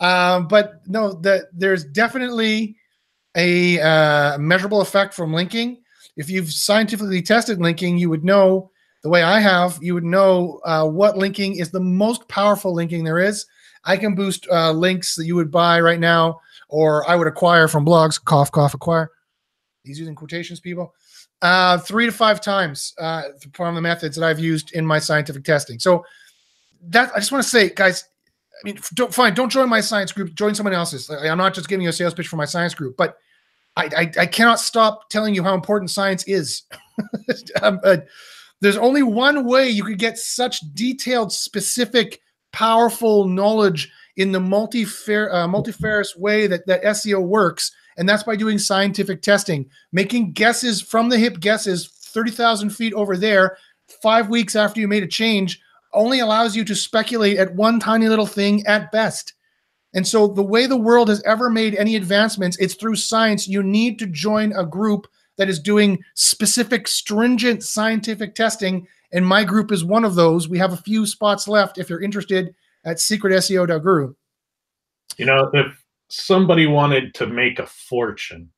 [0.00, 1.20] Um, but no,
[1.52, 2.76] there's definitely
[3.34, 5.82] a uh, measurable effect from linking.
[6.16, 8.70] If you've scientifically tested linking, you would know
[9.02, 9.78] the way I have.
[9.80, 13.46] You would know uh, what linking is the most powerful linking there is
[13.88, 17.68] I can boost uh, links that you would buy right now, or I would acquire
[17.68, 18.22] from blogs.
[18.22, 19.10] Cough, cough, acquire.
[19.82, 20.94] He's using quotations, people.
[21.40, 23.22] Uh, three to five times uh,
[23.54, 25.78] from the methods that I've used in my scientific testing.
[25.78, 26.04] So
[26.88, 28.04] that I just want to say, guys.
[28.62, 29.34] I mean, don't fine.
[29.34, 30.34] Don't join my science group.
[30.34, 31.08] Join someone else's.
[31.08, 33.16] I'm not just giving you a sales pitch for my science group, but
[33.76, 36.64] I, I, I cannot stop telling you how important science is.
[37.62, 37.98] um, uh,
[38.60, 42.20] there's only one way you could get such detailed, specific
[42.52, 47.72] powerful knowledge in the multifair, uh, multifarious way that, that SEO works.
[47.96, 53.16] And that's by doing scientific testing, making guesses from the hip guesses 30,000 feet over
[53.16, 53.56] there,
[54.02, 55.60] five weeks after you made a change,
[55.92, 59.34] only allows you to speculate at one tiny little thing at best.
[59.94, 63.48] And so, the way the world has ever made any advancements, it's through science.
[63.48, 65.06] You need to join a group
[65.38, 70.48] that is doing specific, stringent scientific testing and my group is one of those.
[70.48, 74.14] We have a few spots left if you're interested at secretseo.guru.
[75.16, 78.50] You know, if somebody wanted to make a fortune,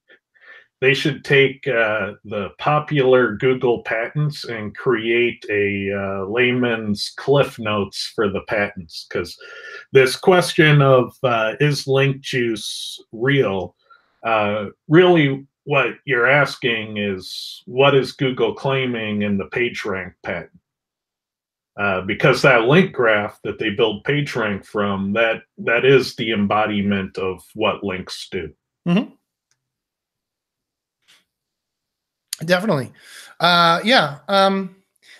[0.80, 8.12] they should take uh, the popular Google patents and create a uh, layman's cliff notes
[8.14, 9.06] for the patents.
[9.08, 9.36] Because
[9.92, 13.76] this question of uh, is link juice real
[14.22, 20.50] uh, really what you're asking is what is Google claiming in the PageRank patent?
[21.78, 27.16] Uh, because that link graph that they build PageRank from, that that is the embodiment
[27.16, 28.52] of what links do.
[28.86, 29.14] Mm-hmm.
[32.44, 32.92] Definitely,
[33.38, 34.18] uh, yeah.
[34.28, 34.76] Um,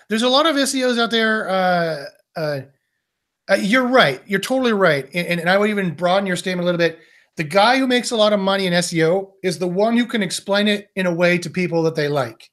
[0.09, 1.49] there's a lot of SEOs out there.
[1.49, 2.61] Uh, uh,
[3.49, 4.21] uh, you're right.
[4.27, 6.99] You're totally right, and, and I would even broaden your statement a little bit
[7.41, 10.21] the guy who makes a lot of money in SEO is the one who can
[10.21, 12.51] explain it in a way to people that they like.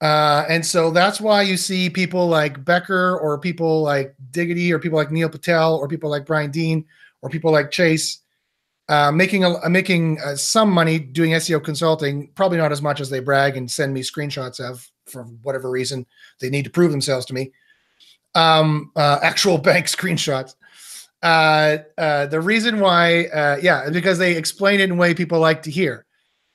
[0.00, 4.80] Uh, and so that's why you see people like Becker or people like Diggity or
[4.80, 6.84] people like Neil Patel or people like Brian Dean
[7.20, 8.22] or people like Chase
[8.88, 12.32] uh, making a, making uh, some money doing SEO consulting.
[12.34, 16.04] Probably not as much as they brag and send me screenshots of for whatever reason
[16.40, 17.52] they need to prove themselves to me.
[18.34, 20.56] Um, uh, actual bank screenshots.
[21.22, 25.38] Uh, uh, the reason why, uh, yeah, because they explain it in a way people
[25.38, 26.04] like to hear.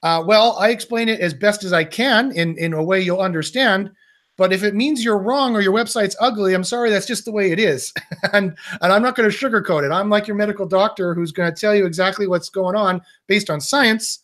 [0.03, 3.21] Uh, well, I explain it as best as I can in, in a way you'll
[3.21, 3.91] understand.
[4.37, 7.31] But if it means you're wrong or your website's ugly, I'm sorry, that's just the
[7.31, 7.91] way it is.
[8.33, 9.91] and, and I'm not going to sugarcoat it.
[9.91, 13.49] I'm like your medical doctor who's going to tell you exactly what's going on based
[13.49, 14.19] on science.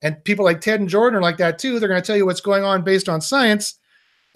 [0.00, 1.78] And people like Ted and Jordan are like that too.
[1.78, 3.74] They're going to tell you what's going on based on science.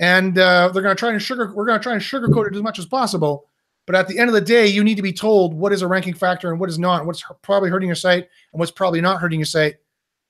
[0.00, 2.56] And uh, they're going to try and sugar, we're going to try and sugarcoat it
[2.56, 3.46] as much as possible
[3.86, 5.88] but at the end of the day, you need to be told what is a
[5.88, 9.20] ranking factor and what is not, what's probably hurting your site and what's probably not
[9.20, 9.76] hurting your site.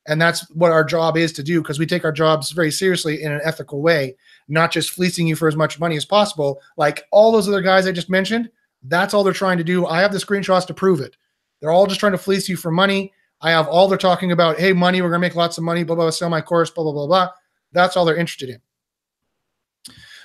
[0.07, 3.23] And that's what our job is to do because we take our jobs very seriously
[3.23, 4.17] in an ethical way,
[4.49, 6.61] not just fleecing you for as much money as possible.
[6.77, 8.51] Like all those other guys I just mentioned,
[8.85, 9.87] that's all they're trying to do.
[9.87, 11.17] I have the screenshots to prove it.
[11.61, 13.13] They're all just trying to fleece you for money.
[13.43, 15.95] I have all they're talking about, hey, money, we're gonna make lots of money, blah,
[15.95, 17.29] blah, blah sell my course, blah, blah, blah, blah.
[17.73, 18.61] That's all they're interested in.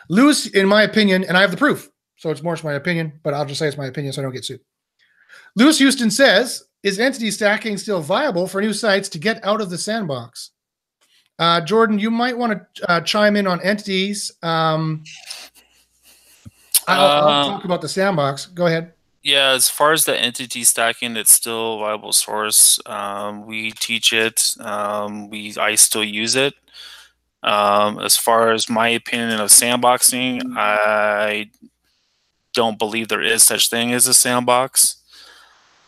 [0.10, 3.19] Lewis, in my opinion, and I have the proof, so it's more just my opinion,
[3.23, 4.60] but I'll just say it's my opinion so I don't get sued.
[5.56, 9.69] Lewis Houston says, is entity stacking still viable for new sites to get out of
[9.69, 10.51] the sandbox?
[11.39, 14.32] Uh, Jordan, you might want to uh, chime in on entities.
[14.41, 15.03] Um,
[16.88, 18.47] I'll, I'll Uh, talk about the sandbox.
[18.47, 18.93] Go ahead.
[19.23, 22.80] Yeah, as far as the entity stacking, it's still a viable source.
[22.86, 24.56] Um, we teach it.
[24.60, 26.53] Um, we I still use it.
[27.43, 31.49] Um, as far as my opinion of sandboxing, I
[32.58, 34.96] don't believe there is such thing as a sandbox.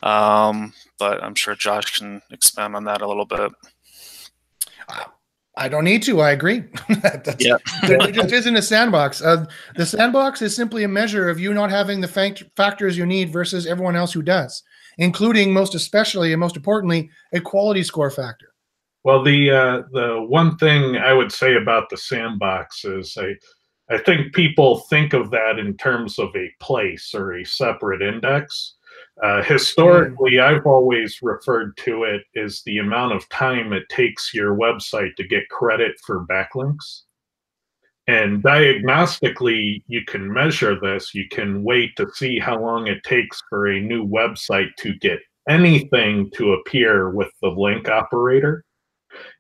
[0.03, 3.51] Um, but I'm sure Josh can expand on that a little bit.
[5.58, 6.21] I don't need to.
[6.21, 6.63] I agree.
[7.01, 7.58] That's, Yeah.
[7.88, 9.21] there just isn't a sandbox.
[9.21, 13.05] Uh, the sandbox is simply a measure of you not having the fact- factors you
[13.05, 14.62] need versus everyone else who does,
[14.99, 18.53] including most especially and most importantly, a quality score factor.
[19.03, 23.34] Well, the uh, the one thing I would say about the sandbox is I
[23.91, 28.75] I think people think of that in terms of a place or a separate index.
[29.23, 34.56] Uh, historically, I've always referred to it as the amount of time it takes your
[34.56, 37.02] website to get credit for backlinks.
[38.08, 41.13] And diagnostically, you can measure this.
[41.13, 45.19] You can wait to see how long it takes for a new website to get
[45.47, 48.63] anything to appear with the link operator.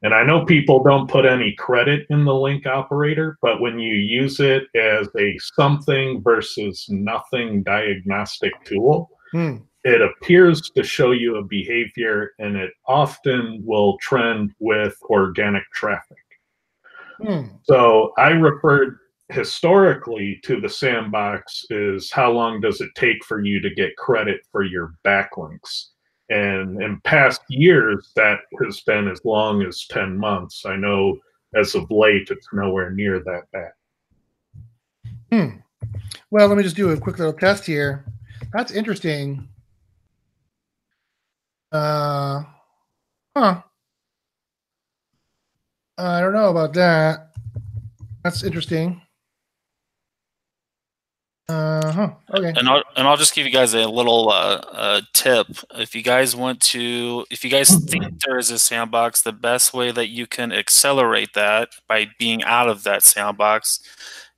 [0.01, 3.93] And I know people don't put any credit in the link operator, but when you
[3.95, 9.57] use it as a something versus nothing diagnostic tool, Hmm.
[9.83, 16.17] it appears to show you a behavior and it often will trend with organic traffic.
[17.21, 17.43] Hmm.
[17.63, 18.97] So I referred
[19.29, 24.41] historically to the sandbox is how long does it take for you to get credit
[24.51, 25.89] for your backlinks?
[26.29, 30.63] And in past years, that has been as long as 10 months.
[30.65, 31.17] I know
[31.55, 33.71] as of late, it's nowhere near that bad.
[35.31, 35.57] Hmm.
[36.29, 38.05] Well, let me just do a quick little test here.
[38.53, 39.47] That's interesting.
[41.71, 42.43] Uh,
[43.35, 43.61] huh.
[45.97, 47.31] I don't know about that.
[48.23, 49.01] That's interesting.
[51.49, 52.09] Uh huh.
[52.31, 52.53] Okay.
[52.55, 55.47] And I'll and I'll just give you guys a little uh, uh, tip.
[55.73, 59.73] If you guys want to, if you guys think there is a sandbox, the best
[59.73, 63.79] way that you can accelerate that by being out of that sandbox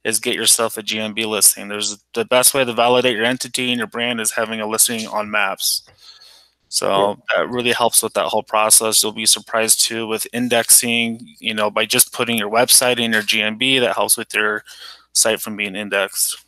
[0.06, 1.68] is get yourself a GMB listing.
[1.68, 5.06] There's the best way to validate your entity and your brand is having a listing
[5.08, 5.84] on Maps.
[6.70, 9.04] So that really helps with that whole process.
[9.04, 11.20] You'll be surprised too with indexing.
[11.40, 14.64] You know, by just putting your website in your GMB, that helps with your
[15.12, 16.46] site from being indexed.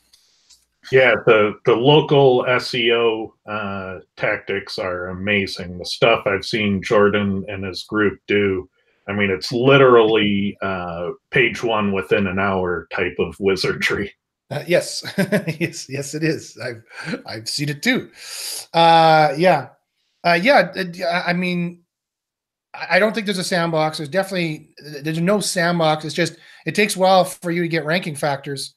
[0.93, 5.79] Yeah, the the local SEO uh, tactics are amazing.
[5.79, 8.69] The stuff I've seen Jordan and his group do.
[9.07, 14.13] I mean, it's literally uh, page one within an hour type of wizardry.
[14.51, 15.03] Uh, yes,
[15.59, 16.59] yes, yes, it is.
[16.63, 16.83] I've
[17.25, 18.11] I've seen it too.
[18.71, 19.69] Uh, yeah,
[20.23, 21.23] uh, yeah.
[21.25, 21.81] I mean,
[22.75, 23.97] I don't think there's a sandbox.
[23.97, 26.05] There's definitely there's no sandbox.
[26.05, 28.75] It's just it takes a while for you to get ranking factors,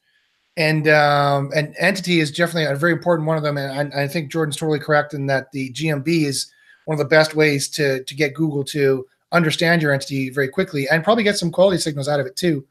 [0.57, 3.57] and um, and entity is definitely a very important one of them.
[3.57, 6.51] And I, I think Jordan's totally correct in that the GMB is
[6.85, 10.87] one of the best ways to to get Google to understand your entity very quickly
[10.89, 12.65] and probably get some quality signals out of it too.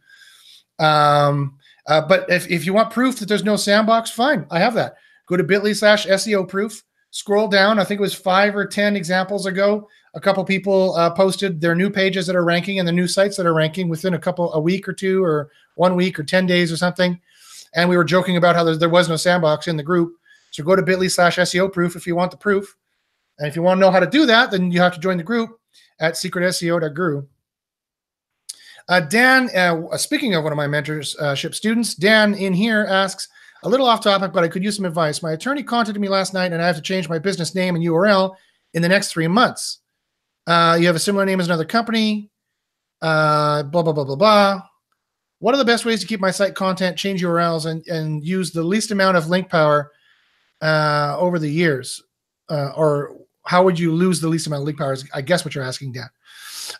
[0.78, 4.46] Um, uh, but if, if you want proof that there's no sandbox, fine.
[4.50, 4.96] I have that.
[5.26, 6.82] Go to bit.ly slash SEO proof.
[7.10, 7.78] Scroll down.
[7.78, 9.88] I think it was five or 10 examples ago.
[10.14, 13.36] A couple people uh, posted their new pages that are ranking and the new sites
[13.36, 16.46] that are ranking within a couple, a week or two, or one week or 10
[16.46, 17.20] days or something.
[17.76, 20.14] And we were joking about how there, there was no sandbox in the group.
[20.50, 22.74] So go to bit.ly slash SEO proof if you want the proof.
[23.38, 25.18] And if you want to know how to do that, then you have to join
[25.18, 25.50] the group
[26.00, 27.26] at secretseo.guru.
[28.88, 33.28] Uh, Dan, uh, speaking of one of my mentorship students, Dan in here asks
[33.62, 35.22] a little off topic, but I could use some advice.
[35.22, 37.84] My attorney contacted me last night, and I have to change my business name and
[37.84, 38.36] URL
[38.74, 39.80] in the next three months.
[40.46, 42.30] Uh, you have a similar name as another company.
[43.02, 44.62] Uh, blah blah blah blah blah.
[45.38, 48.50] What are the best ways to keep my site content, change URLs, and and use
[48.50, 49.92] the least amount of link power
[50.62, 52.02] uh, over the years?
[52.48, 54.92] Uh, or how would you lose the least amount of link power?
[54.92, 56.08] Is, I guess what you're asking, Dan.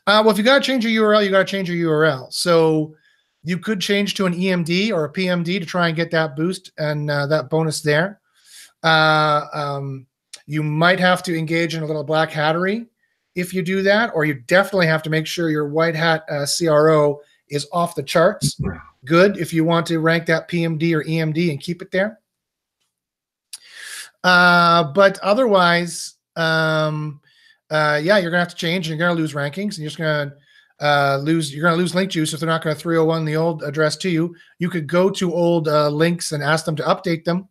[0.06, 2.32] Uh, well, if you got to change your URL, you got to change your URL.
[2.32, 2.94] So
[3.44, 6.72] you could change to an EMD or a PMD to try and get that boost
[6.78, 8.20] and uh, that bonus there.
[8.82, 10.06] Uh, um,
[10.46, 12.86] you might have to engage in a little black hattery
[13.34, 16.46] if you do that, or you definitely have to make sure your white hat uh,
[16.46, 18.60] CRO is off the charts.
[19.04, 22.18] Good if you want to rank that PMD or EMD and keep it there.
[24.24, 27.20] Uh, but otherwise, um,
[27.70, 28.88] uh, yeah, you're gonna have to change.
[28.88, 30.34] And you're gonna lose rankings, and you're just gonna
[30.80, 31.54] uh, lose.
[31.54, 34.34] You're gonna lose link juice if they're not gonna 301 the old address to you.
[34.58, 37.48] You could go to old uh, links and ask them to update them.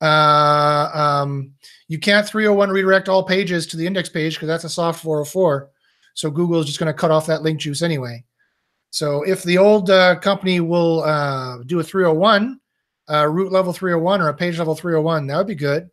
[0.00, 1.52] Uh, um,
[1.88, 5.70] you can't 301 redirect all pages to the index page because that's a soft 404.
[6.14, 8.24] So Google is just to cut off that link juice anyway.
[8.90, 12.60] So if the old uh, company will uh, do a 301,
[13.10, 15.90] uh, root level 301 or a page level 301, that would be good.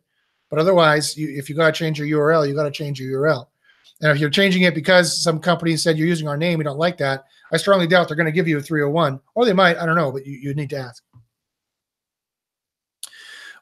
[0.48, 3.22] But otherwise, you, if you got to change your URL, you got to change your
[3.22, 3.46] URL.
[4.00, 6.78] And if you're changing it because some company said you're using our name, we don't
[6.78, 9.78] like that, I strongly doubt they're going to give you a 301, or they might.
[9.78, 11.02] I don't know, but you, you need to ask.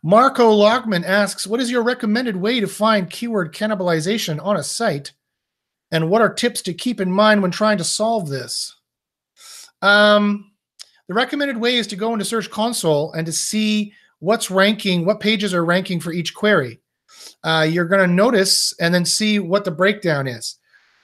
[0.03, 5.13] Marco Lockman asks, "What is your recommended way to find keyword cannibalization on a site,
[5.91, 8.75] and what are tips to keep in mind when trying to solve this?"
[9.85, 10.51] Um,
[11.09, 15.21] the recommended way is to go into Search Console and to see what's ranking, what
[15.21, 16.81] pages are ranking for each query.
[17.45, 20.57] Uh, you're going to notice and then see what the breakdown is.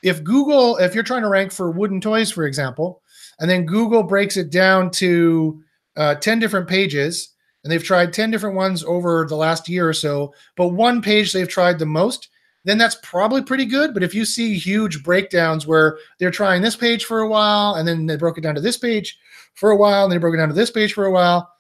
[0.02, 3.02] If Google, if you're trying to rank for wooden toys, for example,
[3.38, 5.62] and then Google breaks it down to
[5.96, 9.92] uh, 10 different pages, and they've tried 10 different ones over the last year or
[9.92, 12.30] so, but one page they've tried the most,
[12.64, 13.94] then that's probably pretty good.
[13.94, 17.86] But if you see huge breakdowns where they're trying this page for a while, and
[17.86, 19.18] then they broke it down to this page
[19.54, 21.50] for a while, and they broke it down to this page for a while,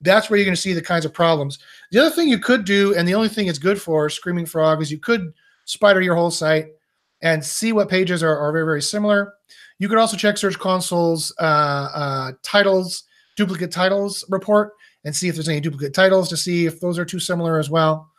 [0.00, 1.58] that's where you're going to see the kinds of problems.
[1.90, 4.80] The other thing you could do, and the only thing it's good for Screaming Frog,
[4.80, 5.32] is you could
[5.64, 6.68] spider your whole site
[7.22, 9.34] and see what pages are, are very, very similar.
[9.78, 13.04] You could also check Search Console's uh, uh, titles,
[13.36, 14.72] duplicate titles report,
[15.04, 17.70] and see if there's any duplicate titles to see if those are too similar as
[17.70, 18.10] well.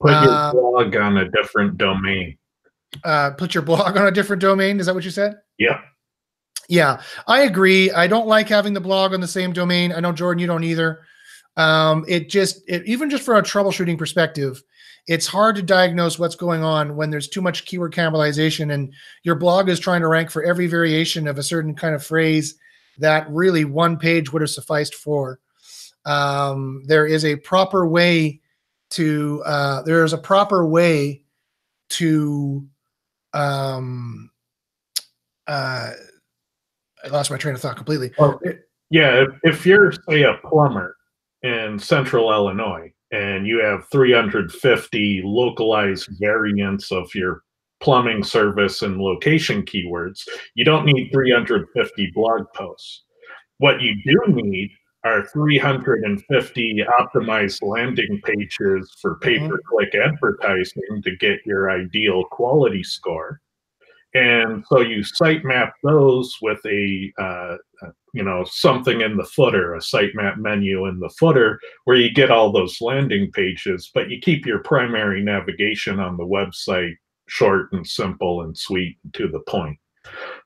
[0.00, 2.36] Put your Uh, blog on a different domain.
[3.04, 4.80] Uh, put your blog on a different domain.
[4.80, 5.36] Is that what you said?
[5.58, 5.80] Yeah.
[6.68, 7.90] Yeah, I agree.
[7.92, 9.92] I don't like having the blog on the same domain.
[9.92, 11.00] I know Jordan, you don't either.
[11.56, 14.62] Um, it just, it, even just from a troubleshooting perspective,
[15.06, 19.36] it's hard to diagnose what's going on when there's too much keyword cannibalization and your
[19.36, 22.56] blog is trying to rank for every variation of a certain kind of phrase
[22.98, 25.38] that really one page would have sufficed for.
[26.04, 28.40] Um, there is a proper way
[28.90, 31.22] to, uh, there is a proper way
[31.90, 32.66] to,
[33.32, 34.30] um,
[35.46, 35.90] uh,
[37.04, 38.12] I lost my train of thought completely.
[38.18, 38.40] Well,
[38.90, 40.96] yeah, if, if you're say a plumber
[41.42, 47.42] in central Illinois and you have 350 localized variants of your
[47.80, 50.22] plumbing service and location keywords,
[50.54, 53.04] you don't need 350 blog posts.
[53.58, 54.70] What you do need
[55.06, 62.82] are 350 optimized landing pages for pay per click advertising to get your ideal quality
[62.82, 63.40] score.
[64.14, 69.74] And so you sitemap those with a, uh, uh, you know, something in the footer,
[69.74, 74.18] a sitemap menu in the footer where you get all those landing pages, but you
[74.20, 76.94] keep your primary navigation on the website
[77.28, 79.78] short and simple and sweet and to the point.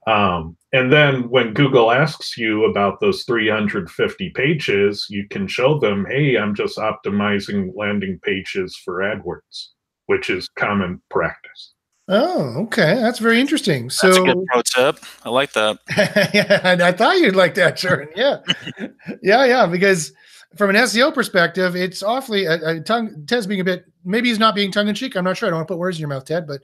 [0.06, 6.06] Um, and then when Google asks you about those 350 pages, you can show them,
[6.08, 9.68] hey, I'm just optimizing landing pages for AdWords,
[10.06, 11.74] which is common practice.
[12.08, 12.94] Oh, okay.
[12.96, 13.84] That's very interesting.
[13.84, 14.98] That's a So, good pro tip.
[15.24, 15.78] I like that.
[16.34, 18.08] yeah, and I thought you'd like that, Jordan.
[18.16, 18.38] Yeah,
[19.22, 19.66] yeah, yeah.
[19.66, 20.12] Because
[20.56, 23.24] from an SEO perspective, it's awfully uh, uh, tongue.
[23.26, 23.84] Ted's being a bit.
[24.04, 25.14] Maybe he's not being tongue in cheek.
[25.16, 25.46] I'm not sure.
[25.46, 26.48] I don't want to put words in your mouth, Ted.
[26.48, 26.62] But,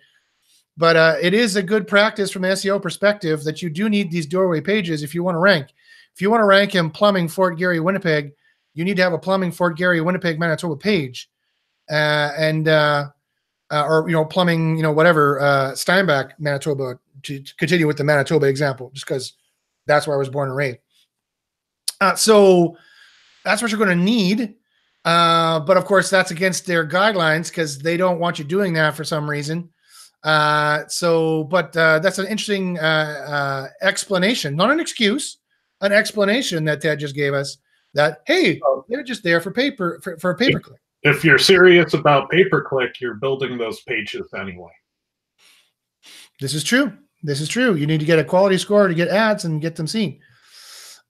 [0.76, 4.10] but uh, it is a good practice from an SEO perspective that you do need
[4.10, 5.68] these doorway pages if you want to rank.
[6.14, 8.32] If you want to rank in plumbing Fort Garry, Winnipeg,
[8.74, 11.30] you need to have a plumbing Fort Garry, Winnipeg, Manitoba page,
[11.90, 12.68] uh, and.
[12.68, 13.08] Uh,
[13.70, 17.96] uh, or you know plumbing you know whatever uh, Steinbach Manitoba to, to continue with
[17.96, 19.32] the Manitoba example just because
[19.86, 20.78] that's where I was born and raised.
[22.00, 22.76] Uh, so
[23.44, 24.54] that's what you're going to need.
[25.04, 28.94] Uh, but of course, that's against their guidelines because they don't want you doing that
[28.94, 29.70] for some reason.
[30.26, 35.38] Uh, so, but uh, that's an interesting uh, uh, explanation, not an excuse,
[35.82, 37.58] an explanation that Ted just gave us.
[37.94, 40.80] That hey, they're just there for paper for, for a paper click.
[41.04, 44.72] If you're serious about pay per click, you're building those pages anyway.
[46.40, 46.92] This is true.
[47.22, 47.76] This is true.
[47.76, 50.18] You need to get a quality score to get ads and get them seen.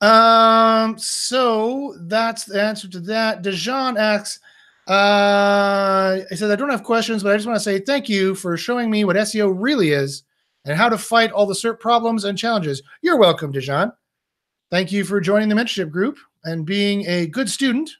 [0.03, 3.43] Um, so that's the answer to that.
[3.43, 4.41] Dejan asks,
[4.87, 8.35] uh, he says, I don't have questions, but I just want to say thank you
[8.35, 10.23] for showing me what SEO really is
[10.65, 12.83] and how to fight all the SERP problems and challenges.
[13.03, 13.93] You're welcome, Dejan.
[14.71, 17.91] Thank you for joining the mentorship group and being a good student.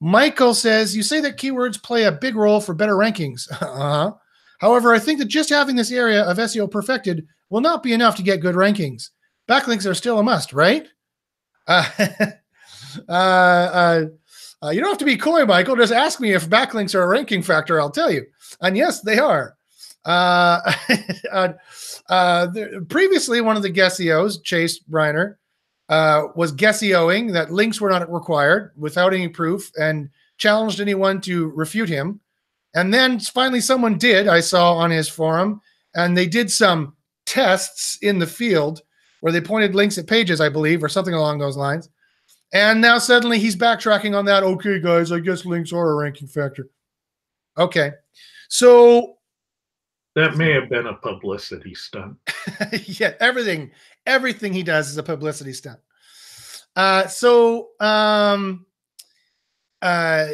[0.00, 3.50] Michael says, You say that keywords play a big role for better rankings.
[3.60, 4.12] uh-huh.
[4.58, 8.16] However, I think that just having this area of SEO perfected will not be enough
[8.16, 9.10] to get good rankings.
[9.48, 10.88] Backlinks are still a must, right?
[11.68, 11.84] Uh,
[13.08, 14.04] uh, uh,
[14.62, 15.76] uh, you don't have to be coy, Michael.
[15.76, 17.80] Just ask me if backlinks are a ranking factor.
[17.80, 18.26] I'll tell you.
[18.60, 19.56] And yes, they are.
[20.04, 20.72] Uh,
[21.32, 21.52] uh,
[22.08, 25.36] uh, the, previously, one of the Guesseos, Chase Reiner,
[25.88, 31.48] uh, was Guesseoing that links were not required without any proof and challenged anyone to
[31.50, 32.20] refute him.
[32.74, 35.60] And then finally, someone did, I saw on his forum,
[35.94, 36.94] and they did some
[37.24, 38.82] tests in the field
[39.20, 41.88] where they pointed links at pages, I believe, or something along those lines.
[42.56, 44.42] And now suddenly he's backtracking on that.
[44.42, 46.70] Okay, guys, I guess links are a ranking factor.
[47.58, 47.92] Okay.
[48.48, 49.18] So
[50.14, 52.16] that may have been a publicity stunt.
[52.84, 53.72] yeah, everything,
[54.06, 55.78] everything he does is a publicity stunt.
[56.74, 58.64] Uh, so um,
[59.82, 60.28] uh,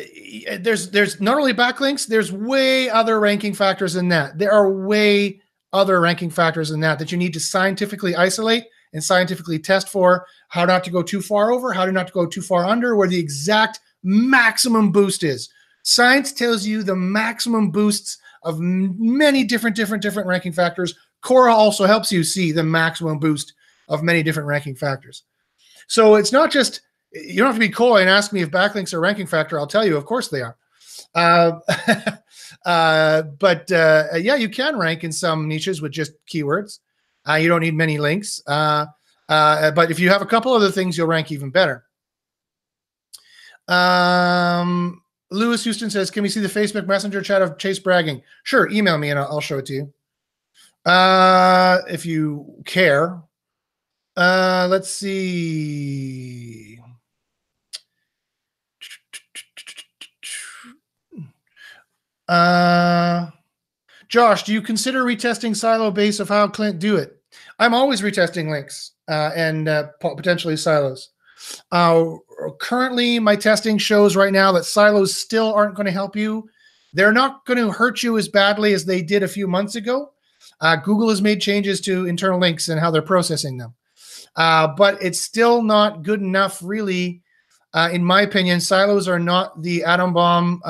[0.61, 4.39] there's there's not only backlinks, there's way other ranking factors than that.
[4.39, 5.41] There are way
[5.73, 10.27] other ranking factors than that that you need to scientifically isolate and scientifically test for
[10.49, 12.97] how not to go too far over, how to not to go too far under,
[12.97, 15.49] where the exact maximum boost is.
[15.83, 20.95] Science tells you the maximum boosts of many different, different, different ranking factors.
[21.23, 23.55] Cora also helps you see the maximum boost
[23.89, 25.23] of many different ranking factors.
[25.87, 26.81] So it's not just
[27.13, 29.59] you don't have to be coy and ask me if backlinks are ranking factor.
[29.59, 30.57] I'll tell you, of course they are.
[31.15, 31.59] Uh,
[32.65, 36.79] uh, but uh, yeah, you can rank in some niches with just keywords.
[37.29, 38.43] Uh, you don't need many links.
[38.47, 38.87] Uh,
[39.29, 41.85] uh, but if you have a couple other things, you'll rank even better.
[43.69, 48.69] Um, Lewis Houston says, "Can we see the Facebook Messenger chat of Chase bragging?" Sure,
[48.71, 49.93] email me and I'll, I'll show it to you.
[50.85, 53.23] Uh, if you care.
[54.17, 56.79] Uh, let's see.
[62.29, 63.31] Uh,
[64.13, 67.17] Josh, do you consider retesting silo base of how Clint do it?
[67.59, 71.09] I'm always retesting links uh, and uh, potentially silos.
[71.73, 72.17] Uh,
[72.61, 76.47] currently, my testing shows right now that silos still aren't going to help you.
[76.93, 80.13] They're not going to hurt you as badly as they did a few months ago.
[80.61, 83.73] Uh, Google has made changes to internal links and how they're processing them.
[84.37, 87.23] Uh, but it's still not good enough, really.
[87.73, 90.61] Uh, in my opinion, silos are not the atom bomb.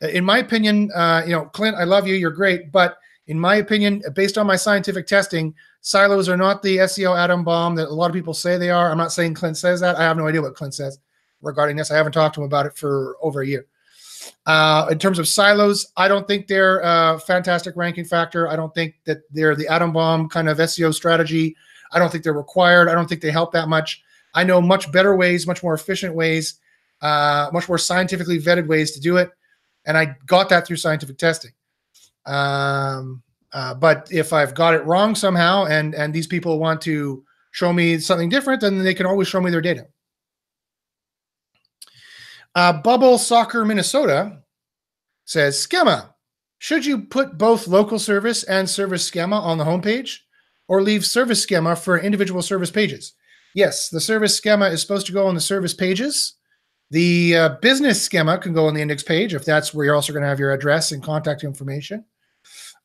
[0.00, 2.14] In my opinion, uh, you know, Clint, I love you.
[2.14, 2.70] You're great.
[2.70, 7.44] But in my opinion, based on my scientific testing, silos are not the SEO atom
[7.44, 8.90] bomb that a lot of people say they are.
[8.90, 9.96] I'm not saying Clint says that.
[9.96, 10.98] I have no idea what Clint says
[11.42, 11.90] regarding this.
[11.90, 13.66] I haven't talked to him about it for over a year.
[14.46, 18.48] Uh, in terms of silos, I don't think they're a fantastic ranking factor.
[18.48, 21.56] I don't think that they're the atom bomb kind of SEO strategy.
[21.92, 22.88] I don't think they're required.
[22.88, 24.02] I don't think they help that much.
[24.34, 26.60] I know much better ways, much more efficient ways,
[27.00, 29.30] uh, much more scientifically vetted ways to do it.
[29.88, 31.50] And I got that through scientific testing.
[32.26, 33.22] Um,
[33.52, 37.72] uh, but if I've got it wrong somehow, and and these people want to show
[37.72, 39.86] me something different, then they can always show me their data.
[42.54, 44.42] Uh, Bubble Soccer Minnesota
[45.24, 46.14] says schema.
[46.58, 50.18] Should you put both local service and service schema on the homepage,
[50.66, 53.14] or leave service schema for individual service pages?
[53.54, 56.34] Yes, the service schema is supposed to go on the service pages.
[56.90, 60.12] The uh, business schema can go on the index page if that's where you're also
[60.12, 62.04] going to have your address and contact information.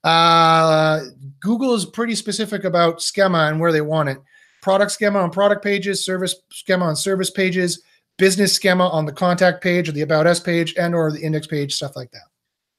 [0.04, 1.02] Uh,
[1.40, 4.18] Google is pretty specific about schema and where they want it.
[4.62, 7.82] Product schema on product pages, service schema on service pages,
[8.18, 11.48] business schema on the contact page or the about us page and or the index
[11.48, 12.24] page, stuff like that.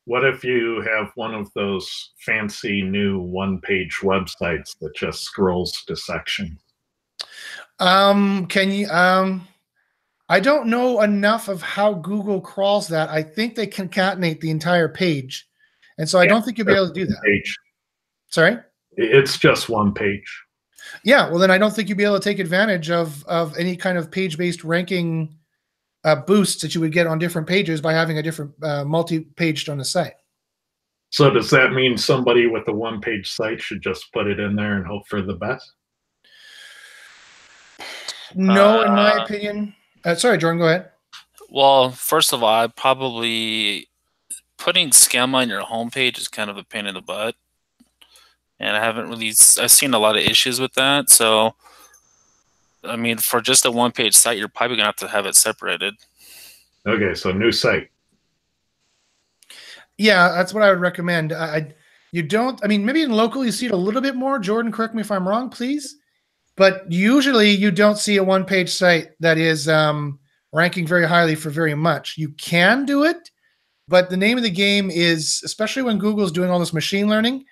[0.07, 5.97] What if you have one of those fancy new one-page websites that just scrolls to
[5.97, 6.61] sections?
[7.79, 9.49] Um, can you um
[10.35, 13.09] I don't know enough of how Google crawls that.
[13.09, 15.49] I think they concatenate the entire page.
[15.97, 17.23] And so I don't think you'll be able to do that.
[17.25, 17.57] Page.
[18.31, 18.57] Sorry?
[18.97, 20.43] It's just one page.
[21.05, 23.77] Yeah, well then I don't think you'll be able to take advantage of of any
[23.77, 25.39] kind of page-based ranking
[26.03, 29.69] uh, boosts that you would get on different pages by having a different uh, multi-paged
[29.69, 30.15] on the site.
[31.11, 34.79] So does that mean somebody with a one-page site should just put it in there
[34.79, 35.75] and hope for the best?
[38.35, 39.77] No, in my opinion.
[40.05, 40.91] Uh, sorry, Jordan, go ahead.
[41.51, 43.89] Well, first of all, I probably
[44.59, 47.37] putting schema on your homepage is kind of a pain in the butt,
[48.59, 49.29] and I haven't really.
[49.29, 51.11] I've seen a lot of issues with that.
[51.11, 51.55] So,
[52.83, 55.95] I mean, for just a one-page site, you're probably gonna have to have it separated.
[56.87, 57.89] Okay, so new site.
[59.97, 61.33] Yeah, that's what I would recommend.
[61.33, 61.75] I, I
[62.13, 62.61] you don't.
[62.63, 64.39] I mean, maybe in local you see it a little bit more.
[64.39, 65.97] Jordan, correct me if I'm wrong, please.
[66.57, 70.21] But usually you don't see a one page site that is um,
[70.53, 72.17] ranking very highly for very much.
[72.17, 73.31] You can do it,
[73.89, 77.45] But the name of the game is, especially when Google's doing all this machine learning,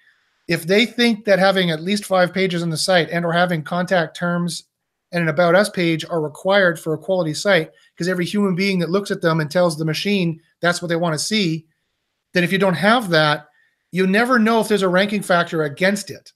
[0.48, 3.62] if they think that having at least five pages on the site and or having
[3.62, 4.64] contact terms
[5.12, 8.78] and an about us page are required for a quality site, because every human being
[8.78, 11.66] that looks at them and tells the machine that's what they want to see,
[12.32, 13.46] then if you don't have that,
[13.90, 16.32] you never know if there's a ranking factor against it.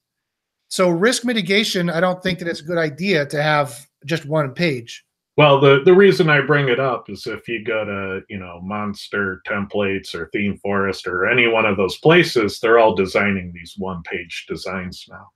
[0.69, 4.53] So risk mitigation, I don't think that it's a good idea to have just one
[4.53, 5.05] page.
[5.37, 8.59] Well, the, the reason I bring it up is if you go to, you know,
[8.62, 13.75] Monster Templates or Theme Forest or any one of those places, they're all designing these
[13.77, 15.29] one page designs now.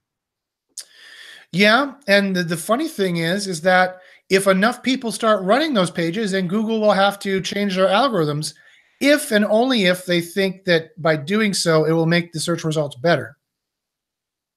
[1.51, 5.91] Yeah, and the, the funny thing is, is that if enough people start running those
[5.91, 8.53] pages, then Google will have to change their algorithms
[9.01, 12.63] if and only if they think that by doing so, it will make the search
[12.63, 13.37] results better.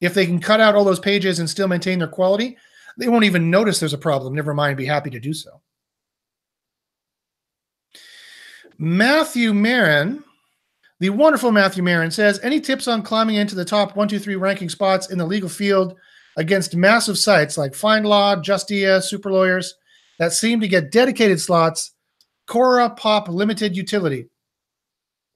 [0.05, 2.59] If they can cut out all those pages and still maintain their quality,
[2.99, 4.35] they won't even notice there's a problem.
[4.35, 5.63] Never mind, be happy to do so.
[8.77, 10.23] Matthew Marin,
[11.01, 14.37] the wonderful Matthew Marin says, any tips on climbing into the top one, two, three
[14.37, 15.97] ranking spots in the legal field
[16.37, 19.75] against massive sites like FindLaw, Justia, Super Lawyers
[20.19, 21.93] that seem to get dedicated slots,
[22.47, 24.29] Cora Pop limited utility?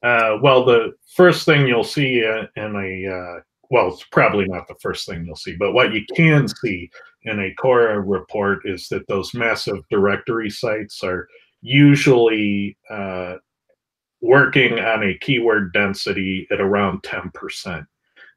[0.03, 3.41] Uh, well, the first thing you'll see uh, in a uh,
[3.71, 6.91] well, it's probably not the first thing you'll see, but what you can see
[7.23, 11.29] in a Cora report is that those massive directory sites are
[11.61, 13.35] usually uh,
[14.21, 17.87] working on a keyword density at around 10%.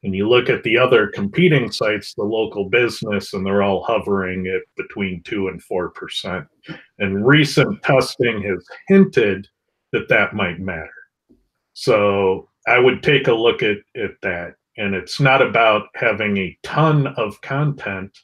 [0.03, 4.47] And you look at the other competing sites, the local business, and they're all hovering
[4.47, 6.47] at between 2 and 4%.
[6.97, 9.47] And recent testing has hinted
[9.91, 10.89] that that might matter.
[11.73, 16.57] So I would take a look at, at that and it's not about having a
[16.63, 18.17] ton of content.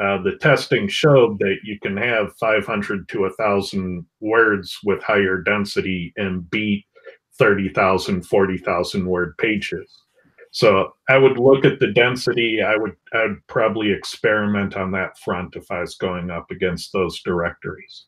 [0.00, 6.12] Uh, the testing showed that you can have 500 to 1,000 words with higher density
[6.16, 6.84] and beat
[7.38, 10.02] 30,000, 40,000 word pages.
[10.52, 12.62] So I would look at the density.
[12.62, 17.20] I would I'd probably experiment on that front if I was going up against those
[17.22, 18.06] directories.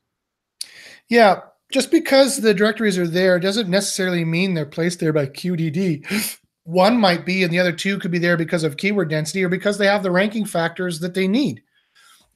[1.10, 1.40] Yeah,
[1.72, 6.38] just because the directories are there doesn't necessarily mean they're placed there by QDD
[6.68, 9.48] one might be and the other two could be there because of keyword density or
[9.48, 11.62] because they have the ranking factors that they need.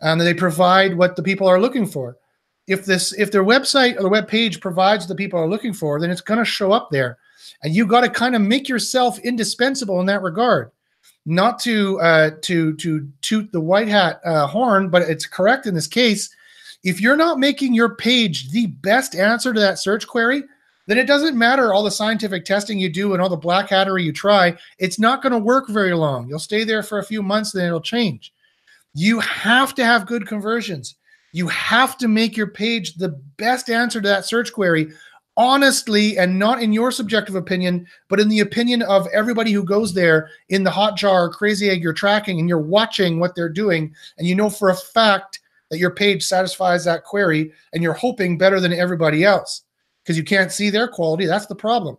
[0.00, 2.16] And they provide what the people are looking for.
[2.66, 6.00] If this if their website or the web page provides the people are looking for
[6.00, 7.18] then it's going to show up there.
[7.62, 10.70] And you got to kind of make yourself indispensable in that regard.
[11.26, 15.74] Not to uh, to to toot the white hat uh, horn but it's correct in
[15.74, 16.34] this case.
[16.84, 20.44] If you're not making your page the best answer to that search query
[20.86, 24.04] then it doesn't matter all the scientific testing you do and all the black hattery
[24.04, 24.56] you try.
[24.78, 26.28] It's not going to work very long.
[26.28, 28.32] You'll stay there for a few months, then it'll change.
[28.94, 30.96] You have to have good conversions.
[31.32, 34.92] You have to make your page the best answer to that search query,
[35.36, 39.94] honestly, and not in your subjective opinion, but in the opinion of everybody who goes
[39.94, 43.94] there in the Hotjar crazy egg you're tracking and you're watching what they're doing.
[44.18, 48.36] And you know for a fact that your page satisfies that query and you're hoping
[48.36, 49.62] better than everybody else
[50.02, 51.26] because you can't see their quality.
[51.26, 51.96] That's the problem.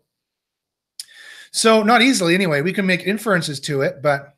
[1.51, 2.61] So not easily anyway.
[2.61, 4.35] We can make inferences to it, but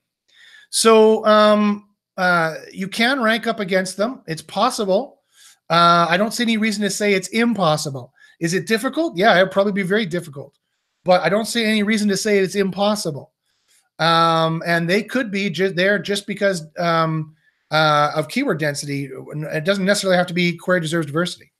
[0.69, 4.21] so um, uh, you can rank up against them.
[4.27, 5.21] It's possible.
[5.69, 8.13] Uh, I don't see any reason to say it's impossible.
[8.39, 9.17] Is it difficult?
[9.17, 10.57] Yeah, it'd probably be very difficult,
[11.05, 13.31] but I don't see any reason to say it's impossible.
[13.97, 17.33] Um, and they could be just there just because um,
[17.71, 19.09] uh, of keyword density.
[19.53, 21.51] It doesn't necessarily have to be query deserves diversity.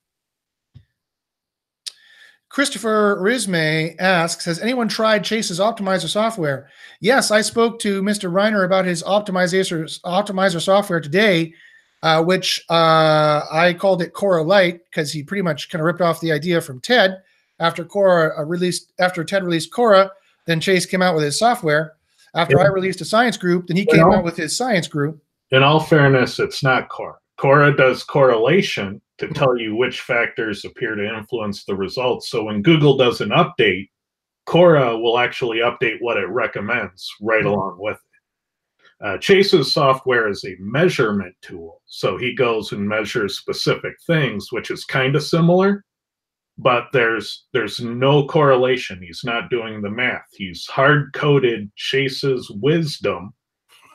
[2.55, 6.69] Christopher Risme asks, has anyone tried Chase's optimizer software?
[7.01, 8.31] Yes, I spoke to Mr.
[8.31, 11.53] Reiner about his optimizer, optimizer software today,
[12.01, 15.99] uh, which uh, I called it Cora Lite because he pretty much kind of ripped
[15.99, 17.21] off the idea from TED.
[17.59, 20.09] After Cora uh, released, after TED released Cora,
[20.45, 21.95] then Chase came out with his software.
[22.35, 22.63] After yeah.
[22.63, 25.21] I released a science group, then he came out with his science group.
[25.51, 27.17] In all fairness, it's not Cora.
[27.35, 32.29] Cora does correlation to tell you which factors appear to influence the results.
[32.29, 33.89] So when Google does an update,
[34.45, 37.47] Cora will actually update what it recommends right mm-hmm.
[37.47, 39.05] along with it.
[39.05, 41.81] Uh, Chase's software is a measurement tool.
[41.85, 45.83] So he goes and measures specific things, which is kind of similar,
[46.57, 49.01] but there's there's no correlation.
[49.01, 50.27] He's not doing the math.
[50.31, 53.33] He's hard coded Chase's wisdom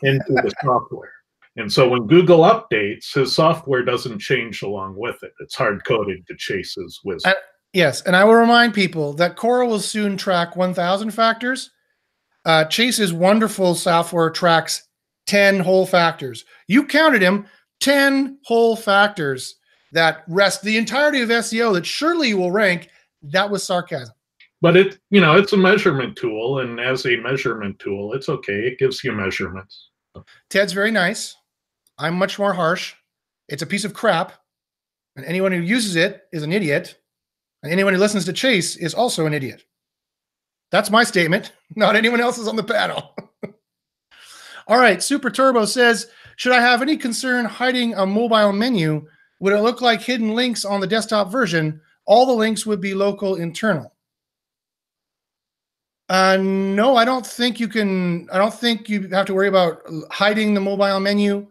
[0.03, 1.13] into the software.
[1.61, 5.33] And so when Google updates, his software doesn't change along with it.
[5.41, 7.35] It's hard coded to chase his wisdom.
[7.73, 8.03] yes.
[8.03, 11.71] And I will remind people that Cora will soon track 1,000 factors.
[12.45, 14.89] Uh, Chase's wonderful software tracks
[15.27, 16.45] 10 whole factors.
[16.67, 17.47] You counted him
[17.81, 19.57] 10 whole factors
[19.93, 22.89] that rest the entirety of SEO that surely you will rank.
[23.23, 24.15] That was sarcasm.
[24.63, 28.67] but it you know it's a measurement tool, and as a measurement tool, it's okay.
[28.67, 29.91] It gives you measurements.
[30.49, 31.37] Ted's very nice.
[32.01, 32.95] I'm much more harsh.
[33.49, 34.33] It's a piece of crap,
[35.17, 36.97] and anyone who uses it is an idiot,
[37.63, 39.65] and anyone who listens to Chase is also an idiot.
[40.71, 43.15] That's my statement, not anyone else's on the panel.
[44.67, 49.07] All right, Super Turbo says, should I have any concern hiding a mobile menu?
[49.41, 51.81] Would it look like hidden links on the desktop version?
[52.07, 53.93] All the links would be local internal.
[56.09, 58.29] Uh, no, I don't think you can.
[58.33, 61.47] I don't think you have to worry about hiding the mobile menu.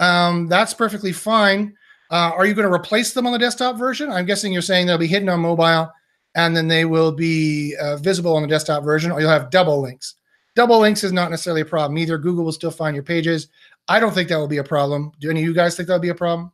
[0.00, 1.74] Um, that's perfectly fine.
[2.10, 4.10] Uh, are you going to replace them on the desktop version?
[4.10, 5.90] I'm guessing you're saying they'll be hidden on mobile
[6.34, 9.80] and then they will be uh, visible on the desktop version, or you'll have double
[9.80, 10.16] links.
[10.56, 12.18] Double links is not necessarily a problem either.
[12.18, 13.48] Google will still find your pages.
[13.88, 15.12] I don't think that will be a problem.
[15.20, 16.52] Do any of you guys think that will be a problem?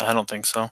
[0.00, 0.70] I don't think so.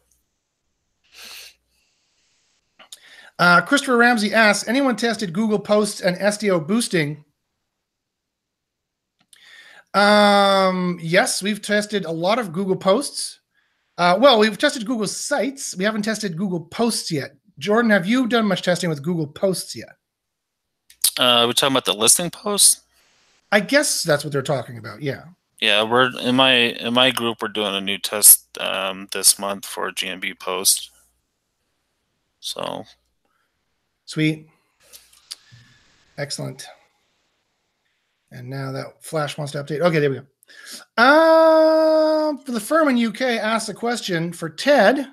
[3.39, 7.25] Uh, Christopher Ramsey asks, anyone tested Google Posts and SEO boosting?
[9.95, 13.41] Um, yes, we've tested a lot of Google Posts.
[13.97, 15.77] Uh, well, we've tested Google Sites.
[15.77, 17.33] We haven't tested Google Posts yet.
[17.59, 19.97] Jordan, have you done much testing with Google Posts yet?
[21.19, 22.83] Uh, we're talking about the listing posts.
[23.51, 25.03] I guess that's what they're talking about.
[25.03, 25.25] Yeah.
[25.61, 27.43] Yeah, we're in my in my group.
[27.43, 30.91] We're doing a new test um, this month for GMB Post.
[32.39, 32.85] So
[34.05, 34.49] Sweet.
[36.17, 36.67] Excellent.
[38.31, 39.81] And now that Flash wants to update.
[39.81, 40.27] Okay, there we go.
[42.45, 45.09] For the firm in UK asked a question for Ted.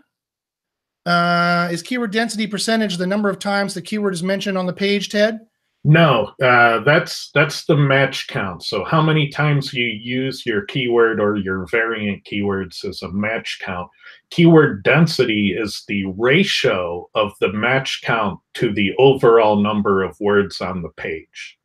[1.06, 4.74] Uh, is keyword density percentage the number of times the keyword is mentioned on the
[4.74, 5.40] page, Ted?
[5.88, 8.64] No, uh, that's that's the match count.
[8.64, 13.60] So how many times you use your keyword or your variant keywords is a match
[13.62, 13.88] count.
[14.32, 20.60] Keyword density is the ratio of the match count to the overall number of words
[20.60, 21.60] on the page.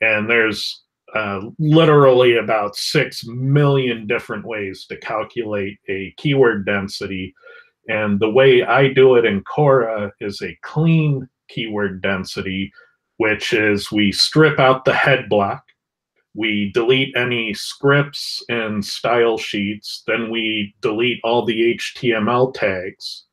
[0.00, 0.82] And there's
[1.14, 7.34] uh, literally about 6 million different ways to calculate a keyword density.
[7.88, 12.70] And the way I do it in Cora is a clean keyword density,
[13.16, 15.64] which is we strip out the head block,
[16.34, 23.24] we delete any scripts and style sheets, then we delete all the HTML tags.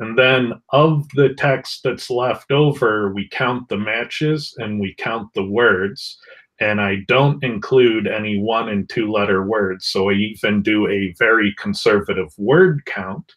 [0.00, 5.32] And then of the text that's left over, we count the matches and we count
[5.34, 6.18] the words
[6.60, 9.86] and I don't include any one and two letter words.
[9.86, 13.32] So I even do a very conservative word count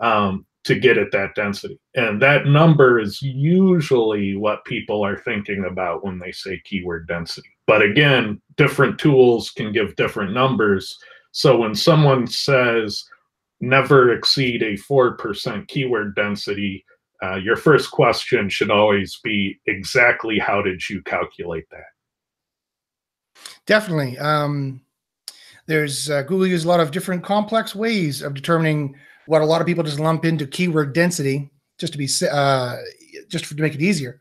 [0.00, 1.78] um, to get at that density.
[1.94, 7.48] And that number is usually what people are thinking about when they say keyword density.
[7.66, 10.98] But again, different tools can give different numbers.
[11.30, 13.04] So when someone says
[13.60, 16.84] never exceed a 4% keyword density,
[17.22, 21.84] uh, your first question should always be exactly how did you calculate that?
[23.66, 24.18] Definitely.
[24.18, 24.80] Um,
[25.66, 28.96] there's uh, Google uses a lot of different complex ways of determining
[29.26, 32.76] what a lot of people just lump into keyword density just to be uh,
[33.28, 34.20] just to make it easier.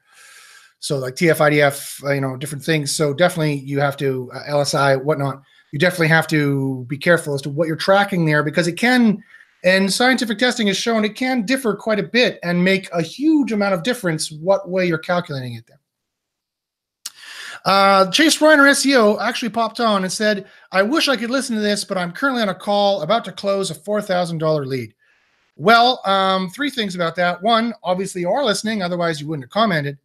[0.79, 2.95] So like TF-IDF, uh, you know, different things.
[2.95, 5.41] So definitely you have to uh, LSI, whatnot.
[5.71, 9.23] You definitely have to be careful as to what you're tracking there because it can,
[9.63, 13.51] and scientific testing has shown it can differ quite a bit and make a huge
[13.51, 15.79] amount of difference what way you're calculating it there.
[17.65, 21.61] Uh, Chase Reiner SEO actually popped on and said, I wish I could listen to
[21.61, 24.93] this, but I'm currently on a call about to close a $4,000 lead.
[25.55, 27.43] Well, um, three things about that.
[27.43, 29.97] One, obviously you are listening, otherwise you wouldn't have commented.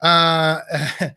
[0.00, 0.60] Uh,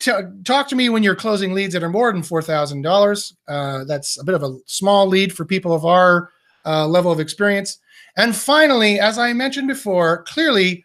[0.00, 3.32] talk to me when you're closing leads that are more than $4,000.
[3.48, 6.30] Uh, that's a bit of a small lead for people of our
[6.64, 7.78] uh, level of experience.
[8.16, 10.84] And finally, as I mentioned before, clearly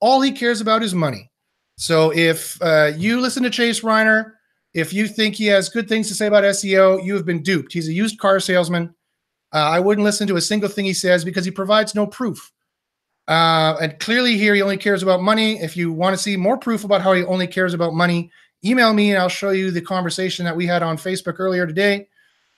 [0.00, 1.30] all he cares about is money.
[1.76, 4.32] So if uh, you listen to Chase Reiner,
[4.74, 7.72] if you think he has good things to say about SEO, you have been duped.
[7.72, 8.94] He's a used car salesman.
[9.52, 12.52] Uh, I wouldn't listen to a single thing he says because he provides no proof.
[13.28, 15.60] Uh, and clearly, here he only cares about money.
[15.60, 18.30] If you want to see more proof about how he only cares about money,
[18.64, 22.08] email me and I'll show you the conversation that we had on Facebook earlier today.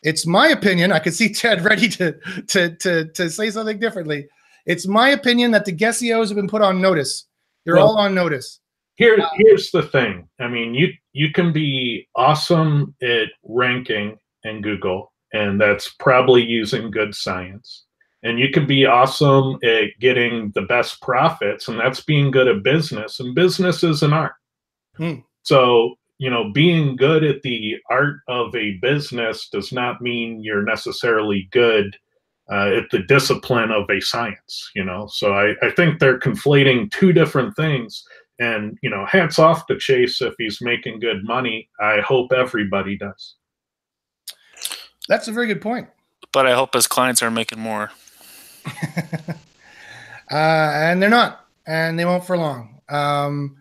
[0.02, 0.92] It's my opinion.
[0.92, 2.12] I could see Ted ready to
[2.48, 4.28] to to to say something differently.
[4.66, 7.26] It's my opinion that the Guesseos have been put on notice.
[7.64, 8.60] They're well, all on notice.
[8.96, 10.28] Here, here's the thing.
[10.40, 16.90] I mean, you you can be awesome at ranking in Google, and that's probably using
[16.90, 17.84] good science.
[18.22, 22.62] And you can be awesome at getting the best profits, and that's being good at
[22.62, 23.20] business.
[23.20, 24.34] And business is an art.
[24.96, 25.20] Hmm.
[25.50, 30.62] So, you know, being good at the art of a business does not mean you're
[30.62, 31.96] necessarily good
[32.52, 35.08] uh, at the discipline of a science, you know.
[35.08, 38.04] So I, I think they're conflating two different things
[38.38, 41.68] And you know, hats off to Chase if he's making good money.
[41.80, 43.34] I hope everybody does.
[45.08, 45.88] That's a very good point.
[46.32, 47.90] But I hope his clients are making more.
[48.96, 49.34] uh,
[50.30, 52.80] and they're not, and they won't for long.
[52.88, 53.56] Um,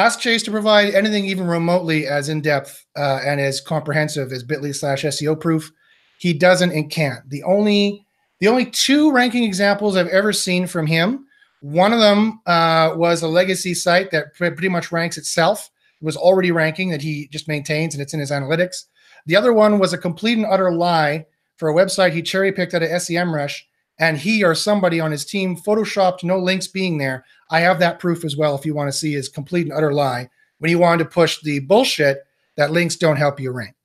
[0.00, 4.44] ask Chase to provide anything even remotely as in depth uh, and as comprehensive as
[4.44, 5.70] Bitly slash SEO proof.
[6.18, 7.28] He doesn't and can't.
[7.28, 8.04] The only
[8.40, 11.26] the only two ranking examples I've ever seen from him,
[11.60, 15.70] one of them uh, was a legacy site that pretty much ranks itself.
[16.00, 18.86] It was already ranking that he just maintains and it's in his analytics.
[19.26, 21.26] The other one was a complete and utter lie
[21.56, 23.60] for a website he cherry picked out of SEMrush,
[24.00, 27.24] and he or somebody on his team photoshopped no links being there.
[27.50, 29.92] I have that proof as well if you want to see his complete and utter
[29.92, 30.28] lie
[30.58, 32.24] when he wanted to push the bullshit
[32.56, 33.76] that links don't help you rank.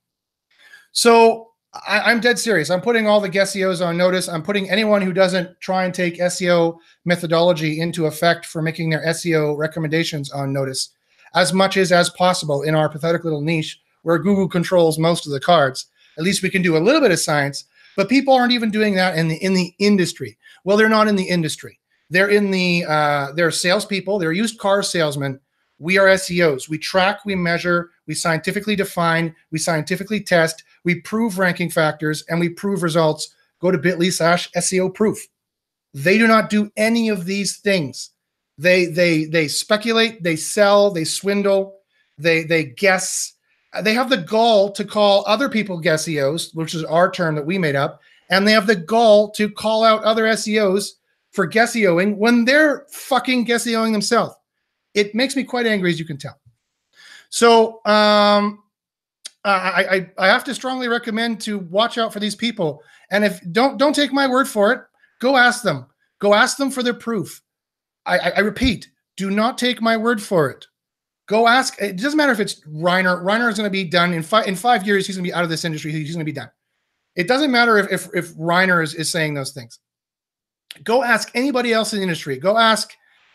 [0.93, 1.49] So
[1.86, 2.70] I, am dead serious.
[2.70, 4.30] I'm putting all the SEOs on notice.
[4.30, 9.05] I'm putting anyone who doesn't try and take SEO methodology into effect for making their
[9.07, 10.91] SEO recommendations on notice
[11.34, 15.34] as much as as possible in our pathetic little niche where Google controls most of
[15.34, 15.88] the cards.
[16.18, 18.95] At least we can do a little bit of science, but people aren't even doing
[18.95, 20.37] that in the in the industry.
[20.63, 21.79] Well, they're not in the industry.
[22.09, 24.19] They're in the uh, they're salespeople.
[24.19, 25.39] They're used car salesmen.
[25.79, 26.69] We are SEOs.
[26.69, 32.39] We track, we measure, we scientifically define, we scientifically test, we prove ranking factors, and
[32.39, 33.35] we prove results.
[33.59, 35.17] Go to Bitly slash SEO proof.
[35.93, 38.11] They do not do any of these things.
[38.57, 41.79] They they they speculate, they sell, they swindle,
[42.17, 43.33] they they guess,
[43.82, 47.57] they have the gall to call other people SEOs, which is our term that we
[47.57, 50.91] made up, and they have the gall to call out other SEOs
[51.32, 54.36] for SEOing when they're fucking SEOing themselves.
[54.93, 56.39] It makes me quite angry, as you can tell.
[57.30, 58.63] So um,
[59.43, 62.82] I, I I have to strongly recommend to watch out for these people.
[63.11, 64.82] And if don't don't take my word for it,
[65.19, 65.86] go ask them.
[66.19, 67.41] Go ask them for their proof.
[68.05, 70.65] I, I, I repeat, do not take my word for it.
[71.28, 71.82] Go ask.
[71.82, 73.23] It doesn't matter if it's Reiner.
[73.23, 75.07] Reiner is going to be done in five in five years.
[75.07, 75.91] He's going to be out of this industry.
[75.91, 76.51] He's going to be done.
[77.15, 79.80] It doesn't matter if if, if Reiner is, is saying those things.
[80.84, 82.38] Go ask anybody else in the industry.
[82.38, 82.93] Go ask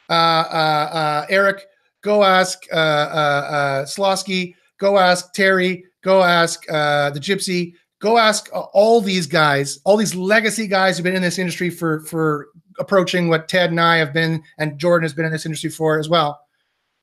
[0.09, 1.66] uh, uh, uh, Eric.
[2.03, 4.55] Go ask uh, uh, uh, Slawski.
[4.78, 5.84] Go ask Terry.
[6.03, 7.74] Go ask the Gypsy.
[7.99, 12.01] Go ask all these guys, all these legacy guys who've been in this industry for
[12.03, 15.70] for approaching what Ted and I have been, and Jordan has been in this industry
[15.70, 16.41] for as well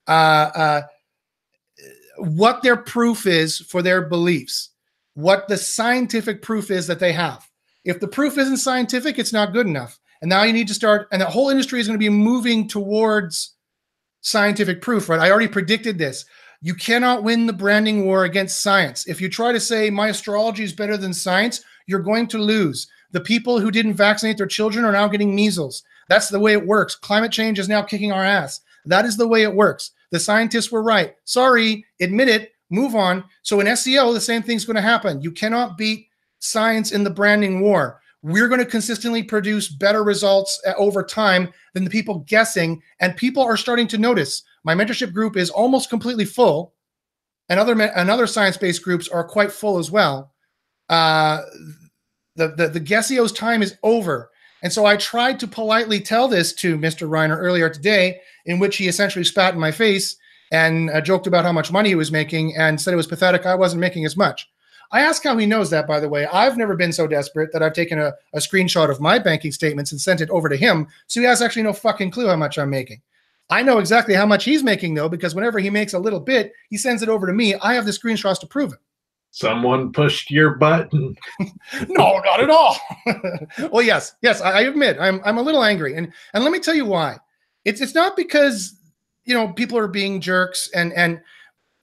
[0.08, 0.12] uh,
[0.56, 0.82] uh,
[2.18, 4.70] what their proof is for their beliefs,
[5.14, 7.48] what the scientific proof is that they have.
[7.86, 10.00] If the proof isn't scientific, it's not good enough.
[10.22, 12.68] And now you need to start, and the whole industry is going to be moving
[12.68, 13.56] towards
[14.22, 15.20] scientific proof, right?
[15.20, 16.26] I already predicted this.
[16.62, 19.08] You cannot win the branding war against science.
[19.08, 22.88] If you try to say my astrology is better than science, you're going to lose.
[23.12, 25.84] The people who didn't vaccinate their children are now getting measles.
[26.10, 26.96] That's the way it works.
[26.96, 28.62] Climate change is now kicking our ass.
[28.86, 29.92] That is the way it works.
[30.12, 31.16] The scientists were right.
[31.26, 33.24] Sorry, admit it, move on.
[33.42, 35.22] So in SEO, the same thing's going to happen.
[35.22, 36.08] You cannot beat
[36.40, 38.00] science in the branding war.
[38.24, 42.82] We're going to consistently produce better results uh, over time than the people guessing.
[43.00, 44.44] And people are starting to notice.
[44.64, 46.74] My mentorship group is almost completely full,
[47.50, 50.34] and other and other science-based groups are quite full as well.
[50.90, 51.42] Uh,
[52.36, 54.30] the the the SEO's time is over.
[54.64, 57.08] And so I tried to politely tell this to Mr.
[57.08, 60.16] Reiner earlier today, in which he essentially spat in my face
[60.52, 63.46] and uh, joked about how much money he was making and said it was pathetic.
[63.46, 64.50] I wasn't making as much.
[64.92, 66.26] I ask how he knows that, by the way.
[66.28, 69.92] I've never been so desperate that I've taken a, a screenshot of my banking statements
[69.92, 70.88] and sent it over to him.
[71.08, 73.02] So he has actually no fucking clue how much I'm making.
[73.50, 76.54] I know exactly how much he's making, though, because whenever he makes a little bit,
[76.70, 77.56] he sends it over to me.
[77.56, 78.80] I have the screenshots to prove it.
[79.38, 81.16] Someone pushed your button.
[81.90, 82.76] no, not at all.
[83.72, 86.74] well, yes, yes, I, admit I'm I'm a little angry, and and let me tell
[86.74, 87.20] you why.
[87.64, 88.76] It's it's not because
[89.26, 91.22] you know people are being jerks, and and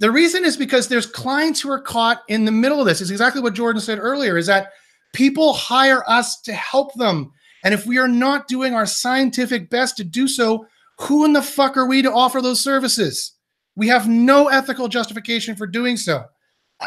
[0.01, 3.01] the reason is because there's clients who are caught in the middle of this.
[3.01, 4.37] Is exactly what Jordan said earlier.
[4.37, 4.73] Is that
[5.13, 7.31] people hire us to help them,
[7.63, 10.67] and if we are not doing our scientific best to do so,
[11.03, 13.35] who in the fuck are we to offer those services?
[13.77, 16.25] We have no ethical justification for doing so.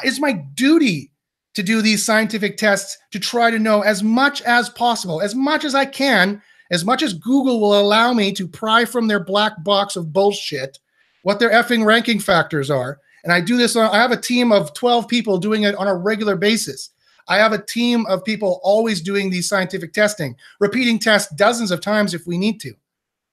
[0.04, 1.12] It's my duty
[1.56, 5.66] to do these scientific tests to try to know as much as possible, as much
[5.66, 9.64] as I can, as much as Google will allow me to pry from their black
[9.64, 10.78] box of bullshit
[11.24, 13.00] what their effing ranking factors are.
[13.24, 15.88] And I do this on, I have a team of 12 people doing it on
[15.88, 16.92] a regular basis.
[17.28, 21.82] I have a team of people always doing these scientific testing, repeating tests dozens of
[21.82, 22.74] times if we need to,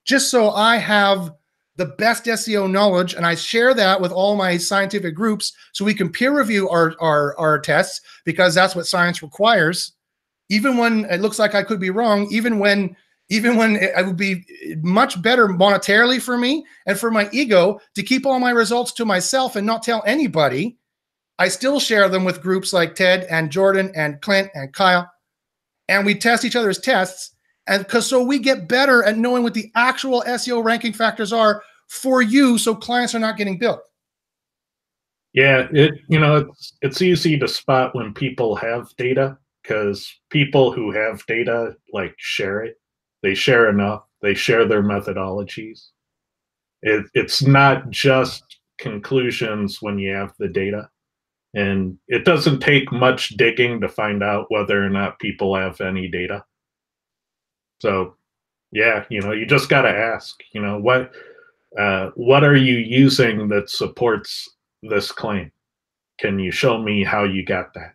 [0.04, 1.30] just so I have
[1.76, 5.94] the best SEO knowledge, and I share that with all my scientific groups so we
[5.94, 9.92] can peer review our, our, our tests because that's what science requires.
[10.50, 12.96] Even when it looks like I could be wrong, even when
[13.30, 14.44] even when it, it would be
[14.82, 19.04] much better monetarily for me and for my ego to keep all my results to
[19.04, 20.76] myself and not tell anybody.
[21.38, 25.10] I still share them with groups like Ted and Jordan and Clint and Kyle,
[25.88, 27.33] and we test each other's tests.
[27.66, 31.62] And because so we get better at knowing what the actual SEO ranking factors are
[31.88, 33.80] for you, so clients are not getting built.
[35.32, 40.70] Yeah, it you know it's it's easy to spot when people have data because people
[40.70, 42.80] who have data like share it.
[43.22, 44.04] They share enough.
[44.20, 45.88] They share their methodologies.
[46.82, 50.88] It, it's not just conclusions when you have the data.
[51.54, 56.08] And it doesn't take much digging to find out whether or not people have any
[56.08, 56.44] data.
[57.84, 58.14] So,
[58.72, 61.12] yeah, you know, you just got to ask, you know, what
[61.78, 64.48] uh, what are you using that supports
[64.82, 65.52] this claim?
[66.18, 67.92] Can you show me how you got that?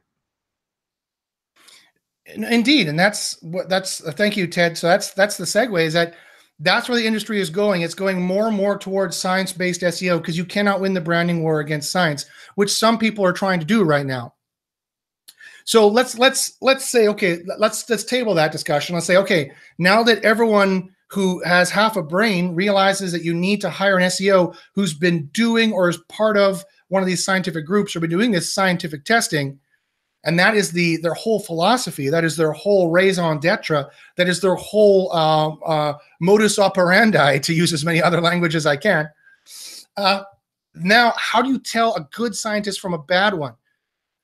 [2.36, 4.06] Indeed, and that's what that's.
[4.06, 4.78] Uh, thank you, Ted.
[4.78, 5.84] So that's that's the segue.
[5.84, 6.14] Is that
[6.60, 7.82] that's where the industry is going.
[7.82, 11.62] It's going more and more towards science-based SEO because you cannot win the branding war
[11.62, 14.36] against science, which some people are trying to do right now.
[15.70, 18.96] So let's let's let's say okay, let's let's table that discussion.
[18.96, 23.62] Let's say okay, now that everyone who has half a brain realizes that you need
[23.62, 27.68] to hire an SEO who's been doing or is part of one of these scientific
[27.68, 29.60] groups or been doing this scientific testing,
[30.24, 33.86] and that is the their whole philosophy that is their whole raison d'etre
[34.18, 38.76] that is their whole uh, uh, modus operandi to use as many other languages i
[38.76, 39.08] can
[39.98, 40.24] uh,
[40.74, 43.54] now how do you tell a good scientist from a bad one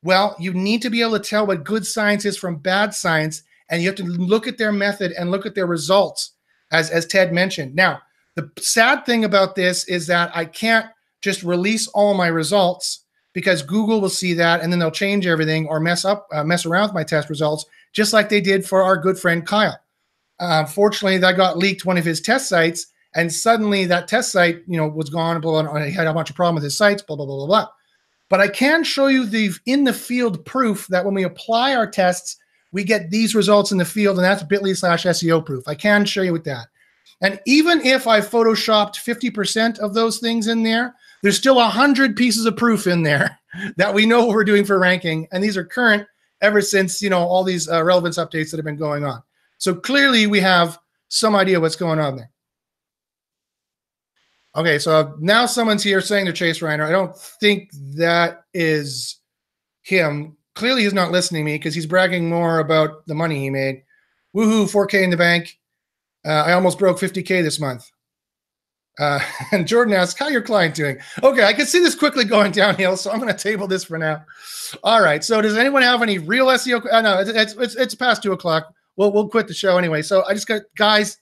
[0.06, 3.44] well you need to be able to tell what good science is from bad science
[3.70, 6.32] and you have to look at their method and look at their results
[6.72, 8.00] as as ted mentioned now
[8.36, 10.88] the sad thing about this is that i can't
[11.22, 15.68] just release all my results because Google will see that and then they'll change everything
[15.68, 18.82] or mess up, uh, mess around with my test results, just like they did for
[18.82, 19.78] our good friend Kyle.
[20.40, 24.62] Uh, fortunately, that got leaked one of his test sites, and suddenly that test site,
[24.68, 25.40] you know, was gone.
[25.42, 27.02] Blah, blah, blah, he had a bunch of problem with his sites.
[27.02, 27.68] Blah blah blah blah blah.
[28.30, 31.90] But I can show you the in the field proof that when we apply our
[31.90, 32.38] tests,
[32.72, 35.68] we get these results in the field, and that's Bitly slash SEO proof.
[35.68, 36.68] I can show you with that.
[37.22, 42.16] And even if I photoshopped 50% of those things in there, there's still a hundred
[42.16, 43.40] pieces of proof in there
[43.78, 46.08] that we know what we're doing for ranking, and these are current
[46.42, 49.22] ever since you know all these uh, relevance updates that have been going on.
[49.58, 52.30] So clearly, we have some idea what's going on there.
[54.56, 56.88] Okay, so now someone's here saying to Chase Reiner.
[56.88, 59.20] I don't think that is
[59.82, 60.38] him.
[60.56, 63.84] Clearly, he's not listening to me because he's bragging more about the money he made.
[64.36, 65.58] Woohoo, 4K in the bank.
[66.26, 67.90] Uh, I almost broke 50K this month.
[68.98, 69.20] Uh,
[69.52, 72.96] and Jordan asks, "How your client doing?" Okay, I can see this quickly going downhill,
[72.96, 74.24] so I'm going to table this for now.
[74.84, 75.24] All right.
[75.24, 76.86] So, does anyone have any real SEO?
[76.92, 78.74] Uh, no, it's, it's it's past two o'clock.
[78.96, 80.02] We'll we'll quit the show anyway.
[80.02, 81.18] So, I just got guys.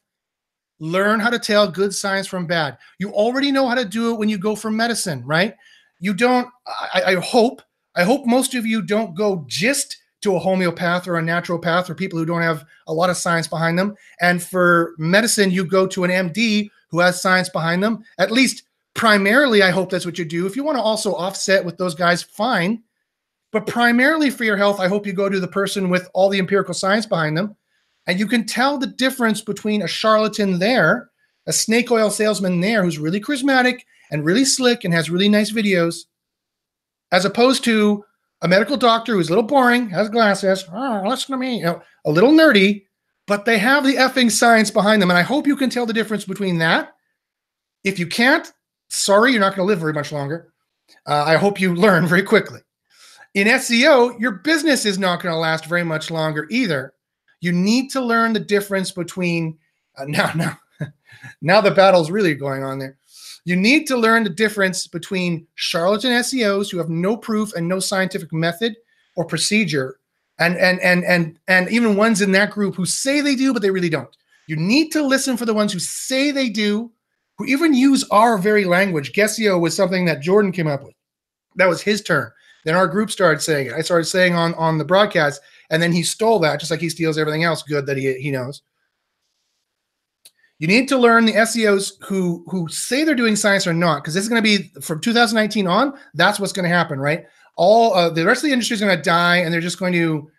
[0.80, 2.78] Learn how to tell good science from bad.
[3.00, 5.56] You already know how to do it when you go for medicine, right?
[6.00, 6.48] You don't.
[6.94, 7.62] I, I hope.
[7.96, 11.96] I hope most of you don't go just to a homeopath or a naturopath or
[11.96, 13.96] people who don't have a lot of science behind them.
[14.22, 18.04] And for medicine, you go to an MD who has science behind them.
[18.18, 18.64] At least
[18.94, 20.46] primarily, I hope that's what you do.
[20.46, 22.84] If you want to also offset with those guys, fine.
[23.52, 26.40] But primarily for your health, I hope you go to the person with all the
[26.40, 27.56] empirical science behind them.
[28.08, 31.10] And you can tell the difference between a charlatan there,
[31.48, 33.82] a snake oil salesman there who's really charismatic
[34.12, 36.06] and really slick and has really nice videos,
[37.12, 38.04] as opposed to
[38.42, 41.82] a medical doctor who's a little boring, has glasses, oh, listen to me, you know,
[42.06, 42.84] a little nerdy,
[43.26, 45.10] but they have the effing science behind them.
[45.10, 46.94] And I hope you can tell the difference between that.
[47.86, 48.52] If you can't,
[48.90, 50.54] sorry, you're not going to live very much longer.
[51.08, 52.60] Uh, I hope you learn very quickly.
[53.34, 56.94] In SEO, your business is not going to last very much longer either.
[57.44, 59.58] You need to learn the difference between
[59.98, 60.58] uh, now, now,
[61.42, 62.98] now the battle's really going on there.
[63.44, 67.80] You need to learn the difference between charlatan SEOs who have no proof and no
[67.80, 68.78] scientific method
[69.18, 70.00] or procedure
[70.40, 73.62] and and and and and even ones in that group who say they do but
[73.62, 74.16] they really don't.
[74.48, 76.90] You need to listen for the ones who say they do
[77.38, 79.12] who even use our very language.
[79.12, 80.96] Guesseo was something that jordan came up with.
[81.58, 82.32] That was his turn.
[82.64, 83.74] Then our group started saying it.
[83.74, 86.90] I started saying on on the broadcast and then he stole that just like he
[86.90, 88.62] steals everything else good that he, he knows
[90.60, 94.14] you need to learn the seos who who say they're doing science or not because
[94.14, 97.94] this is going to be from 2019 on that's what's going to happen right all
[97.94, 100.30] uh, the rest of the industry is going to die and they're just going to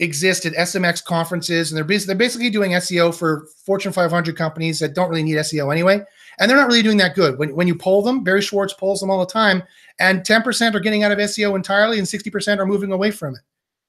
[0.00, 4.78] exist at SMX conferences and they're basically, they're basically doing SEO for Fortune 500 companies
[4.80, 6.00] that don't really need SEO anyway.
[6.38, 7.38] And they're not really doing that good.
[7.38, 9.62] When, when you poll them, Barry Schwartz polls them all the time,
[10.00, 13.40] and 10% are getting out of SEO entirely and 60% are moving away from it.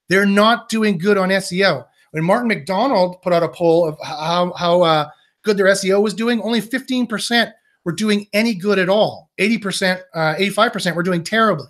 [0.10, 1.86] They're not doing good on SEO.
[2.12, 5.10] When Martin McDonald put out a poll of how how uh,
[5.44, 7.52] good their SEO was doing, only 15%
[7.86, 9.30] were doing any good at all.
[9.40, 11.68] 80%, uh, 85% were doing terribly.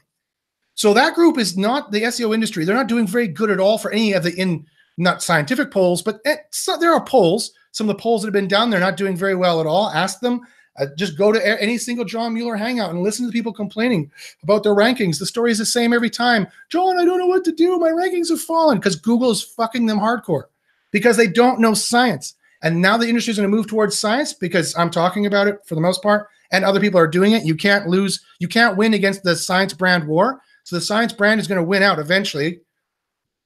[0.74, 2.66] So that group is not the SEO industry.
[2.66, 4.66] They're not doing very good at all for any of the in
[4.98, 7.52] not scientific polls, but there are polls.
[7.72, 9.90] Some of the polls that have been done, they're not doing very well at all.
[9.90, 10.42] Ask them.
[10.78, 14.12] Uh, just go to any single John Mueller hangout and listen to people complaining
[14.44, 15.20] about their rankings.
[15.20, 16.48] The story is the same every time.
[16.70, 17.80] John, I don't know what to do.
[17.80, 20.46] My rankings have fallen because Google is fucking them hardcore
[20.92, 22.36] because they don't know science.
[22.62, 25.60] And now the industry is going to move towards science because I'm talking about it
[25.66, 27.46] for the most part, and other people are doing it.
[27.46, 30.42] You can't lose, you can't win against the science brand war.
[30.64, 32.62] So the science brand is going to win out eventually.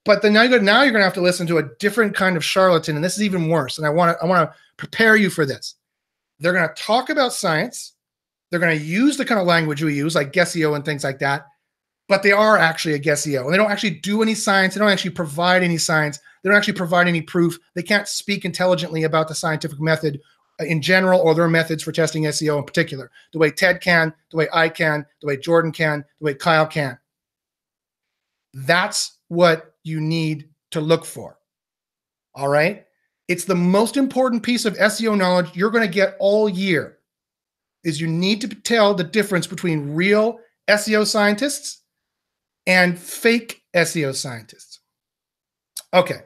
[0.04, 2.36] But then now you're now you're going to have to listen to a different kind
[2.36, 3.76] of charlatan, and this is even worse.
[3.76, 5.74] And I want to I want to prepare you for this.
[6.40, 7.92] They're going to talk about science.
[8.50, 11.20] They're going to use the kind of language we use, like Guesseo and things like
[11.20, 11.46] that.
[12.08, 14.74] But they are actually a Guesseo, and they don't actually do any science.
[14.74, 16.18] They don't actually provide any science.
[16.42, 17.56] They don't actually provide any proof.
[17.74, 20.20] They can't speak intelligently about the scientific method
[20.60, 24.12] uh, in general or their methods for testing SEO in particular, the way Ted can,
[24.30, 26.98] the way I can, the way Jordan can, the way Kyle can.
[28.54, 31.38] That's what you need to look for.
[32.34, 32.86] All right.
[33.30, 36.98] It's the most important piece of SEO knowledge you're going to get all year
[37.84, 41.84] is you need to tell the difference between real SEO scientists
[42.66, 44.80] and fake SEO scientists.
[45.94, 46.22] Okay.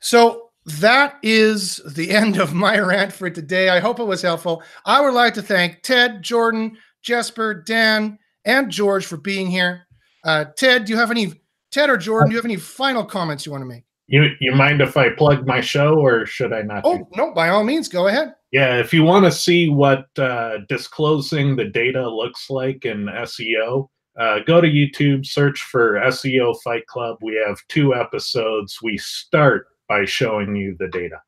[0.00, 3.68] So that is the end of my rant for today.
[3.68, 4.64] I hope it was helpful.
[4.84, 9.86] I would like to thank Ted, Jordan, Jesper, Dan, and George for being here.
[10.24, 11.32] Uh, Ted, do you have any
[11.70, 13.84] Ted or Jordan, do you have any final comments you want to make?
[14.10, 16.82] You you mind if I plug my show or should I not?
[16.84, 18.34] Oh no, by all means, go ahead.
[18.50, 23.88] Yeah, if you want to see what uh, disclosing the data looks like in SEO,
[24.18, 27.18] uh, go to YouTube, search for SEO Fight Club.
[27.22, 28.80] We have two episodes.
[28.82, 31.22] We start by showing you the data.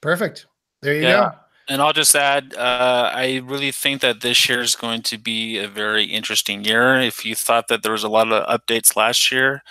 [0.00, 0.46] Perfect.
[0.80, 1.30] There you Yeah.
[1.30, 1.32] go.
[1.68, 5.58] And I'll just add, uh, I really think that this year is going to be
[5.58, 7.00] a very interesting year.
[7.00, 9.62] If you thought that there was a lot of updates last year,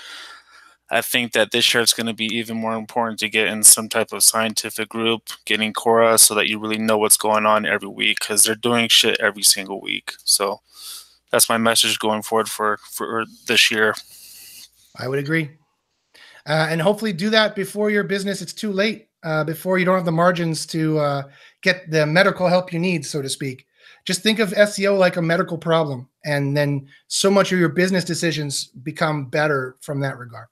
[0.90, 3.64] I think that this year it's going to be even more important to get in
[3.64, 7.66] some type of scientific group, getting Cora, so that you really know what's going on
[7.66, 10.14] every week because they're doing shit every single week.
[10.24, 10.62] So
[11.32, 13.96] that's my message going forward for for this year.
[14.98, 15.50] I would agree.
[16.46, 19.96] Uh, and hopefully do that before your business it's too late, uh, before you don't
[19.96, 21.24] have the margins to uh,
[21.62, 23.66] get the medical help you need, so to speak.
[24.06, 28.04] Just think of SEO like a medical problem, and then so much of your business
[28.04, 30.48] decisions become better from that regard.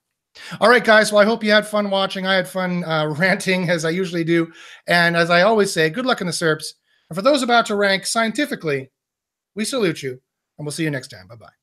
[0.60, 1.12] All right, guys.
[1.12, 2.26] Well, I hope you had fun watching.
[2.26, 4.52] I had fun uh, ranting as I usually do.
[4.86, 6.72] And as I always say, good luck in the SERPs.
[7.10, 8.90] And for those about to rank scientifically,
[9.54, 10.12] we salute you,
[10.58, 11.26] and we'll see you next time.
[11.28, 11.61] Bye bye.